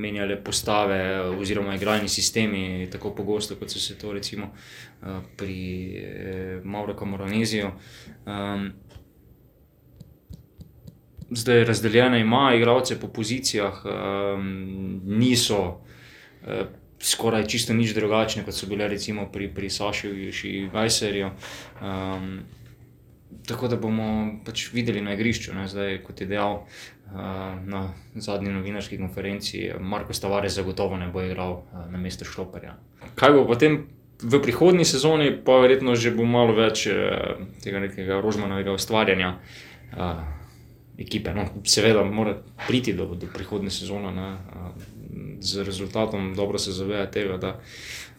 menjale 0.00 0.36
postave 0.44 1.20
oziroma 1.20 1.74
igralni 1.74 2.08
sistemi 2.08 2.88
tako 2.92 3.10
pogosto, 3.14 3.56
kot 3.56 3.70
so 3.70 3.78
se 3.78 3.98
to 3.98 4.12
recimo 4.12 4.46
uh, 4.46 5.08
pri 5.36 5.58
eh, 5.96 6.60
Mauro 6.64 6.94
Camoraneziju. 6.94 7.70
Um, 8.26 8.70
zdaj 11.30 11.64
razdeljene 11.64 12.20
ima 12.20 12.52
igralce 12.56 13.00
po 13.00 13.08
pozicijah, 13.08 13.82
um, 13.84 15.00
niso 15.04 15.60
uh, 15.62 16.66
skoraj 17.00 17.46
čisto 17.46 17.74
nič 17.74 17.94
drugačne, 17.94 18.44
kot 18.44 18.54
so 18.54 18.66
bile 18.68 18.88
recimo 18.88 19.28
pri, 19.32 19.48
pri 19.54 19.70
Sašu 19.70 20.08
Gajserju. 20.72 21.30
Um, 21.80 22.40
tako 23.46 23.68
da 23.68 23.76
bomo 23.76 24.40
pač 24.44 24.68
videli 24.72 25.00
na 25.00 25.14
igrišču, 25.14 25.54
ne, 25.54 25.68
zdaj, 25.68 26.02
kot 26.04 26.20
je 26.20 26.26
dejal 26.26 26.60
uh, 26.60 27.22
na 27.64 27.92
zadnji 28.14 28.52
novinarski 28.52 28.98
konferenci, 28.98 29.70
Marko 29.80 30.12
Stavares 30.12 30.54
zagotovo 30.54 30.96
ne 30.96 31.08
bo 31.08 31.22
igral 31.22 31.52
uh, 31.52 31.86
na 31.90 31.98
mesto 31.98 32.24
Šloparja. 32.24 32.76
Kaj 33.14 33.32
bo 33.38 33.46
potem? 33.46 33.86
V 34.20 34.36
prihodnji 34.42 34.84
sezoni 34.84 35.30
pa 35.44 35.56
verjetno 35.62 35.94
že 35.96 36.10
bo 36.12 36.26
malo 36.28 36.52
več 36.52 36.84
eh, 36.92 37.40
tega 37.64 37.80
nekega 37.80 38.18
rožmanovega 38.20 38.74
ustvarjanja 38.76 39.30
uh, 39.96 40.20
ekipe. 41.00 41.34
No, 41.34 41.46
seveda 41.64 42.04
mora 42.04 42.36
priti 42.66 42.92
do, 42.92 43.06
do 43.14 43.28
prihodnje 43.34 43.70
sezone 43.70 44.12
ne, 44.12 44.28
z 45.40 45.64
rezultatom, 45.64 46.34
dobro 46.36 46.58
se 46.58 46.72
zaveda 46.72 47.06
tega, 47.10 47.36
da 47.36 47.60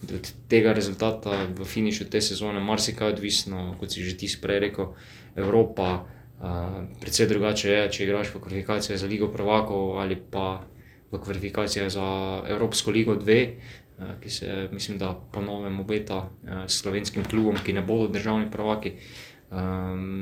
od 0.04 0.32
tega 0.50 0.74
rezultata 0.74 1.46
v 1.54 1.66
finišu 1.66 2.10
te 2.10 2.22
sezone 2.22 2.60
marsikaj 2.60 3.14
odvisno, 3.14 3.76
kot 3.80 3.94
si 3.94 4.04
že 4.04 4.18
ti 4.18 4.30
prej 4.42 4.60
rekel, 4.60 4.94
Evropa. 5.36 6.06
Uh, 6.42 6.90
predvsej 6.98 7.28
drugače 7.30 7.70
je, 7.70 7.82
če 7.94 8.04
igraš 8.04 8.32
v 8.34 8.40
kvalifikacijah 8.42 8.98
za 8.98 9.08
Ligo 9.08 9.28
Prvakov 9.30 10.02
ali 10.02 10.18
pa 10.18 10.66
v 11.12 11.20
kvalifikacijah 11.22 11.86
za 11.86 12.08
Evropsko 12.50 12.92
ligo 12.92 13.14
2, 13.14 13.46
uh, 13.46 14.18
ki 14.24 14.30
se, 14.30 14.68
mislim, 14.72 14.98
da 14.98 15.14
po 15.14 15.42
novem 15.42 15.80
obeta 15.80 16.18
uh, 16.18 16.66
slovenskim 16.66 17.24
klubom, 17.30 17.62
ki 17.62 17.78
ne 17.78 17.86
bodo 17.86 18.10
državni 18.10 18.50
prvaki. 18.52 18.98
Um, 19.52 20.21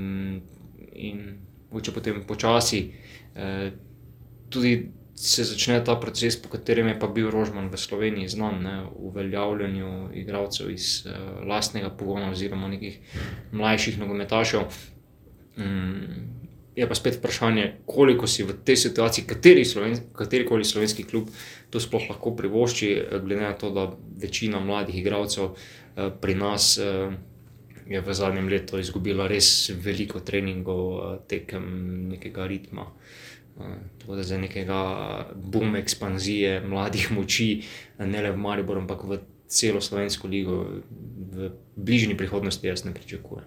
in 1.73 1.83
če 1.85 1.93
potem 1.93 2.23
počasi 2.27 2.85
uh, 2.89 3.69
tudi 4.49 4.73
se 5.19 5.43
začne 5.43 5.81
ta 5.83 5.97
proces, 5.99 6.37
po 6.39 6.47
katerem 6.47 6.87
je 6.87 6.99
pa 6.99 7.07
bil 7.11 7.27
Rožman 7.27 7.67
v 7.67 7.77
Sloveniji 7.77 8.31
znan, 8.31 8.61
ne, 8.63 8.75
uveljavljanju 8.95 10.15
igralcev 10.15 10.71
iz 10.71 11.03
uh, 11.03 11.43
lastnega 11.43 11.89
pogona 11.91 12.31
oziroma 12.31 12.71
nekih 12.71 12.99
mlajših 13.51 13.99
nogometašev. 13.99 14.63
Um, 15.59 16.39
je 16.75 16.87
pa 16.87 16.95
spet 16.95 17.17
vprašanje, 17.19 17.73
koliko 17.85 18.27
si 18.27 18.45
v 18.47 18.55
tej 18.63 18.77
situaciji, 18.77 19.27
kateri 19.27 19.65
sloven, 19.65 19.97
katerikoli 20.15 20.63
slovenski 20.63 21.03
klub 21.03 21.27
to 21.69 21.79
sploh 21.83 22.07
lahko 22.09 22.31
privošči, 22.35 22.87
eh, 22.93 23.19
glede 23.19 23.41
na 23.41 23.53
to, 23.53 23.73
da 23.75 23.89
večina 24.21 24.59
mladih 24.59 24.95
igralcev 24.97 25.51
uh, 25.51 25.57
pri 26.21 26.35
nas 26.35 26.77
uh, 26.79 27.13
je 27.89 28.01
v 28.01 28.13
zadnjem 28.13 28.47
letu 28.47 28.79
izgubila 28.79 29.27
res 29.27 29.69
veliko 29.73 30.19
treningov, 30.19 30.83
eh, 30.97 31.17
tekem 31.27 31.63
nekega 32.09 32.47
ritma. 32.47 32.85
Eh, 33.59 33.63
Tako 33.99 34.15
da 34.15 34.23
za 34.23 34.37
nekega 34.37 34.79
boom 35.35 35.75
ekspanzije 35.75 36.61
mladih 36.61 37.11
moči, 37.11 37.63
eh, 37.99 38.05
ne 38.05 38.21
le 38.21 38.31
v 38.31 38.37
Mariboru, 38.37 38.81
ampak 38.81 39.03
v 39.03 39.19
celo 39.47 39.81
slovensko 39.81 40.27
ligo, 40.27 40.65
v 41.33 41.51
bližnji 41.75 42.17
prihodnosti 42.17 42.67
jaz 42.67 42.85
ne 42.85 42.93
pričakujem. 42.93 43.45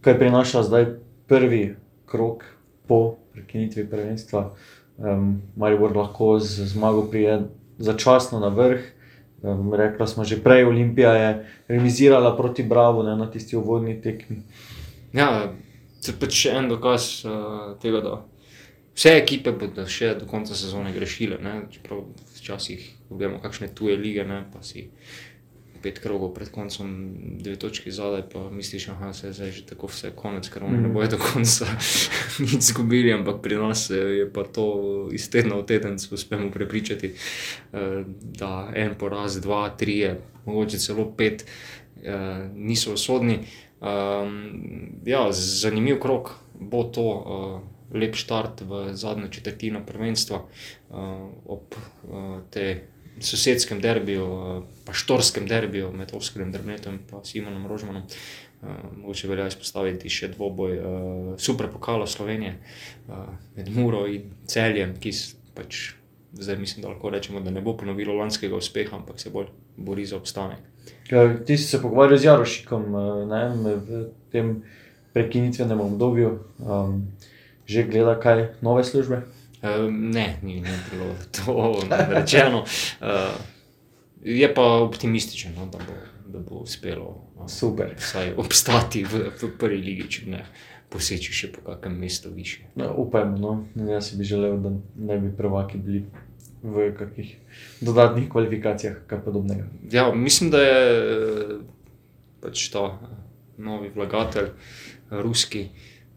Kaj 0.00 0.18
prinaša 0.18 0.62
zdaj 0.62 0.86
prvi 1.26 1.76
krok 2.06 2.44
po 2.86 3.18
prekinitvi 3.32 3.86
prvenstva? 3.90 4.54
Um, 4.98 5.42
Maribor 5.56 5.96
lahko 5.96 6.38
z 6.38 6.66
zmago 6.66 7.06
prije 7.10 7.46
začasno 7.78 8.40
na 8.40 8.48
vrh. 8.48 8.95
Um, 9.42 9.74
rekla 9.74 10.06
smo 10.06 10.24
že 10.24 10.40
prej, 10.42 10.64
Olimpija 10.64 11.12
je 11.12 11.46
remizirala 11.68 12.36
proti 12.36 12.62
Bravo 12.62 13.02
ne, 13.02 13.16
na 13.16 13.30
tisti 13.30 13.56
uvodni 13.56 14.00
tekmi. 14.02 14.42
Ja, 15.12 15.52
to 16.04 16.12
je 16.12 16.16
pač 16.20 16.38
še 16.46 16.56
en 16.56 16.70
dokaz 16.72 17.24
uh, 17.24 17.76
tega, 17.82 18.00
da 18.00 18.14
vse 18.96 19.12
ekipe 19.20 19.52
bodo 19.52 19.84
še 19.88 20.14
do 20.20 20.28
konca 20.30 20.56
sezone 20.56 20.92
grešile. 20.94 21.38
Ne? 21.42 21.66
Čeprav 21.70 22.06
včasih 22.38 22.84
vemo, 23.10 23.40
kakšne 23.42 23.68
tuje 23.76 23.96
lige, 24.00 24.24
ne? 24.24 24.44
pa 24.52 24.64
si 24.64 24.88
pet 25.82 25.98
krogov 25.98 26.34
pred 26.34 26.50
koncem, 26.50 26.88
dve 27.38 27.56
točki 27.56 27.90
zadaj, 27.90 28.22
pa 28.32 28.50
misliš, 28.50 28.86
da 29.00 29.12
se 29.12 29.26
je 29.26 29.32
zdaj 29.32 29.50
že 29.50 29.66
tako 29.66 29.86
vse 29.86 30.10
konec, 30.16 30.48
ker 30.48 30.64
oni 30.64 30.78
ne 30.78 30.88
bojo 30.88 31.08
do 31.14 31.18
konca 31.18 31.66
nič 32.42 32.54
izgubili, 32.58 33.12
ampak 33.12 33.42
pri 33.42 33.56
nas 33.60 33.90
eh, 33.90 33.94
je 33.94 34.26
pa 34.32 34.44
to 34.44 34.66
iz 35.12 35.30
tedna 35.30 35.56
v 35.56 35.66
teden, 35.66 35.98
se 35.98 36.14
uspemo 36.14 36.50
prepričati, 36.50 37.12
eh, 37.12 38.04
da 38.20 38.70
en 38.74 38.94
poraz, 38.98 39.40
dva, 39.40 39.68
tri, 39.76 40.10
mogoče 40.44 40.78
celo 40.78 41.10
pet 41.16 41.46
eh, 42.02 42.50
niso 42.54 42.92
usodni. 42.94 43.38
Um, 43.76 45.02
ja, 45.04 45.28
zanimiv 45.32 46.00
krok 46.00 46.30
bo 46.60 46.84
to. 46.84 47.62
Lep 47.86 48.16
štart 48.18 48.64
v 48.66 48.96
zadnjo 48.98 49.28
četrtino 49.30 49.78
prvenstva, 49.86 50.40
uh, 50.42 50.96
ob 51.46 51.70
uh, 51.70 52.42
tej 52.50 52.80
sosedskem 53.20 53.80
derbiju, 53.80 54.24
uh, 54.24 54.64
pa 54.84 54.92
štorskem 54.92 55.46
derbiju 55.48 55.92
med 55.92 56.14
Oskarjem 56.14 56.52
Drmetom 56.52 56.98
in 56.98 57.24
Simonom 57.24 57.66
Rožmanom. 57.66 58.02
Uh, 58.62 58.68
mogoče 59.02 59.28
velja 59.28 59.46
izpostaviti 59.50 60.10
še 60.10 60.32
dvoboj 60.32 60.78
uh, 60.78 61.30
super 61.38 61.68
pokala 61.72 62.06
Slovenije 62.06 62.56
uh, 63.08 63.28
med 63.56 63.68
Muro 63.76 64.06
in 64.08 64.32
Celjem, 64.48 64.96
ki 65.00 65.12
pač 65.56 65.96
zdaj 66.38 66.56
mislim, 66.56 66.82
da 66.82 66.88
lahko 66.88 67.10
rečemo, 67.10 67.40
da 67.40 67.50
ne 67.50 67.60
bo 67.60 67.76
ponovilo 67.76 68.14
lanskega 68.14 68.56
uspeha, 68.56 68.96
ampak 68.96 69.20
se 69.20 69.30
bolj 69.30 69.46
bori 69.76 70.06
za 70.06 70.16
obstanek. 70.16 70.58
Ja, 71.10 71.44
Ti 71.46 71.56
si 71.56 71.64
se 71.64 71.82
pogovarjal 71.82 72.18
z 72.18 72.24
Jarošikom 72.24 72.82
eh, 72.82 73.26
ne, 73.26 73.76
v 73.76 74.04
tem 74.32 74.62
prekinitvenem 75.12 75.80
obdobju, 75.80 76.38
um, 76.58 77.06
že 77.66 77.86
gleda 77.88 78.18
kaj 78.20 78.48
nove 78.60 78.84
službe. 78.84 79.22
Uh, 79.62 79.88
ne, 79.90 80.38
ni, 80.42 80.60
ni 80.60 80.76
bilo 80.90 81.14
to 81.32 81.82
rečeno. 82.16 82.64
Uh, 83.00 83.08
je 84.22 84.54
pa 84.54 84.62
optimističen, 84.62 85.54
no, 85.56 85.66
da, 85.66 85.78
bo, 85.78 85.98
da 86.32 86.38
bo 86.38 86.62
uspelo 86.66 87.32
uh, 87.36 87.48
Super. 87.48 87.94
vsaj 87.98 88.34
obstati 88.36 89.04
v, 89.04 89.30
v 89.42 89.50
prvi 89.58 89.82
ligi, 89.82 90.08
če 90.10 90.30
ne 90.30 90.44
poseči 90.92 91.34
še 91.34 91.50
po 91.52 91.62
kakšnem 91.66 91.98
mestu 91.98 92.30
više. 92.34 92.70
No, 92.78 92.92
upajmo, 93.02 93.36
no. 93.38 93.90
jaz 93.90 94.12
bi 94.14 94.24
želel, 94.24 94.58
da 94.62 94.72
ne 94.96 95.18
bi 95.20 95.32
prvaki 95.36 95.78
bili 95.78 96.04
v 96.62 96.90
kakšnih 96.98 97.36
dodatnih 97.80 98.28
kvalifikacijah, 98.30 99.02
kaj 99.06 99.22
podobnega. 99.24 99.66
Ja, 99.92 100.08
mislim, 100.14 100.50
da 100.50 100.62
je 100.62 100.78
eh, 100.78 101.52
pač 102.42 102.68
ta 102.72 102.86
eh, 102.94 103.14
novi 103.58 103.90
vlagatelj, 103.94 104.50
ruski, 105.10 105.68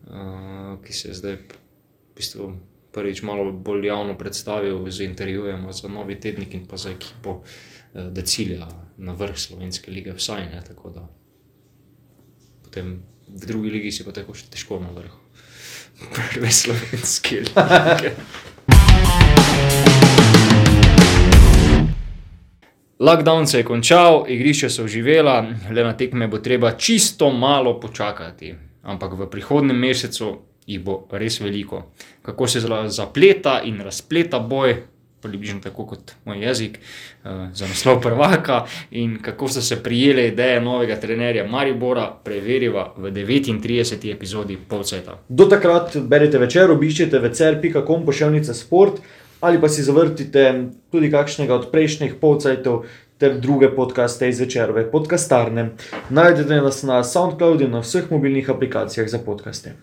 uh, 0.09 0.79
ki 0.81 0.93
se 0.93 1.11
je 1.11 1.13
zdaj 1.13 1.35
v 1.37 2.15
bistvu 2.17 2.47
prvič 2.91 3.21
malo 3.21 3.51
bolj 3.51 3.87
javno 3.87 4.17
predstavil 4.17 4.89
z 4.91 5.05
intervjujem 5.05 5.73
za 5.73 5.87
novi 5.87 6.19
tednik 6.19 6.53
in 6.53 6.65
pa 6.67 6.77
za 6.77 6.89
ekipo, 6.89 7.41
eh, 7.93 8.09
da 8.11 8.21
cilja 8.21 8.67
na 8.97 9.13
vrh 9.13 9.37
slovenske 9.37 9.91
lige, 9.91 10.13
vsaj 10.13 10.45
ne. 10.45 10.61
Tako 10.67 10.89
da 10.89 11.07
potem 12.63 13.01
v 13.27 13.45
drugi 13.45 13.69
ligi 13.69 13.91
si 13.91 14.05
pa 14.05 14.11
tako 14.11 14.33
še 14.33 14.49
težko 14.49 14.79
na 14.79 14.91
vrhu. 14.93 15.17
Prve 16.15 16.51
slovenske 16.51 17.43
lige. 17.49 18.13
Lockdown 22.99 23.47
se 23.47 23.57
je 23.57 23.63
končal, 23.63 24.25
igrišča 24.27 24.69
so 24.69 24.83
oživela, 24.83 25.39
le 25.71 25.83
na 25.83 25.93
tekme 25.97 26.27
bo 26.27 26.37
treba 26.43 26.73
čisto 26.75 27.31
malo 27.31 27.79
počakati. 27.79 28.51
Ampak 28.83 29.13
v 29.15 29.29
prihodnem 29.31 29.77
mesecu 29.79 30.48
jih 30.69 30.83
bo 30.85 31.01
res 31.11 31.39
veliko. 31.41 31.83
Kako 32.21 32.47
se 32.47 32.61
zla- 32.61 32.87
zapleta 32.87 33.61
in 33.65 33.81
razpleta 33.81 34.39
boj, 34.39 34.75
približno 35.21 35.59
tako 35.59 35.85
kot 35.85 36.11
moj 36.25 36.39
jezik, 36.45 36.77
eh, 36.79 37.49
za 37.53 37.67
naslov 37.67 38.01
prvaka, 38.01 38.65
in 38.91 39.17
kako 39.21 39.47
so 39.47 39.61
se 39.61 39.83
prijele 39.83 40.27
ideje 40.27 40.61
novega 40.61 40.95
trenerja 40.95 41.47
Maribora, 41.47 42.13
preveriva 42.23 42.93
v 42.97 43.11
39. 43.11 44.11
epizodi 44.11 44.57
Polceta. 44.67 45.19
Do 45.29 45.45
takrat 45.45 45.97
berite 45.97 46.37
večer, 46.37 46.71
obiščite 46.71 47.19
večer.com 47.19 48.05
pošiljnice 48.05 48.53
sport 48.53 49.01
ali 49.41 49.61
pa 49.61 49.69
si 49.69 49.83
zavrtite 49.83 50.65
tudi 50.91 51.11
kakšnega 51.11 51.55
od 51.55 51.69
prejšnjih 51.71 52.15
polcajtov 52.21 52.85
ter 53.17 53.39
druge 53.39 53.69
podcaste 53.75 54.29
iz 54.29 54.39
večerove 54.39 54.91
podcastarne. 54.91 55.69
Najdete 56.09 56.61
nas 56.61 56.83
na 56.83 57.03
SoundCloudu 57.03 57.63
in 57.63 57.71
na 57.71 57.79
vseh 57.79 58.11
mobilnih 58.11 58.49
aplikacijah 58.49 59.07
za 59.07 59.19
podcaste. 59.19 59.75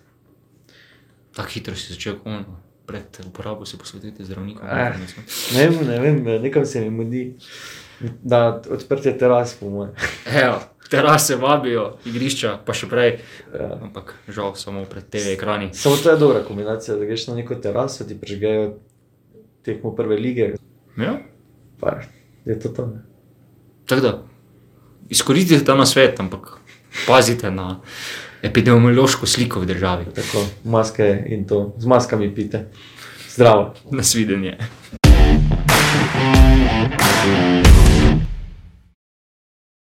Tako 1.37 1.53
hitro 1.53 1.77
si 1.77 1.93
začel, 1.93 2.17
ko 2.23 2.39
pred 2.87 3.19
uporabo 3.27 3.67
se 3.67 3.79
posvetiti 3.79 4.25
zdravnikom. 4.25 4.69
Eh. 4.69 4.95
Ne 5.55 5.69
vem, 5.69 5.87
ne 5.87 5.99
vem, 6.01 6.43
nekam 6.43 6.67
se 6.67 6.81
mi 6.81 6.91
mudi. 6.91 7.25
Da, 8.23 8.63
odprtje 8.71 9.19
teras, 9.19 9.57
po 9.61 9.71
mojem. 9.71 9.93
Evo, 10.43 10.61
terase 10.91 11.37
vabijo, 11.37 11.97
igrišča 12.05 12.59
pa 12.67 12.77
še 12.77 12.89
prej. 12.89 13.19
Ja. 13.53 13.71
Ampak 13.83 14.15
žal 14.29 14.55
samo 14.57 14.85
pred 14.89 15.09
TV 15.11 15.35
ekrani. 15.35 15.73
Samo 15.75 15.97
to 15.97 16.13
je 16.13 16.21
dobra 16.21 16.45
kombinacija, 16.47 16.97
da 16.97 17.09
greš 17.09 17.27
na 17.31 17.41
neko 17.41 17.59
teraso, 17.61 18.05
ti 18.05 18.17
prežgejo 18.21 18.77
tekmo 19.67 19.95
prve 19.97 20.17
lige. 20.21 20.55
Ja. 20.97 21.19
Pa 21.81 21.99
je 22.47 22.59
to. 22.61 22.87
Ne? 22.87 23.03
Tako 23.87 24.01
da 24.01 24.13
izkoristite 25.09 25.65
ta 25.65 25.75
na 25.75 25.87
svet, 25.87 26.21
ampak 26.21 26.59
pazite 27.07 27.51
na 27.51 27.81
epidemiološko 28.47 29.27
sliko 29.27 29.61
v 29.61 29.73
državi. 29.73 30.05
Tako, 30.15 30.47
maske 30.65 31.11
in 31.27 31.47
to, 31.47 31.75
z 31.79 31.87
maskami 31.87 32.35
pite. 32.35 32.67
Zdravo. 33.29 33.75
Nasvidenje. 33.91 34.59
Thank 37.27 37.67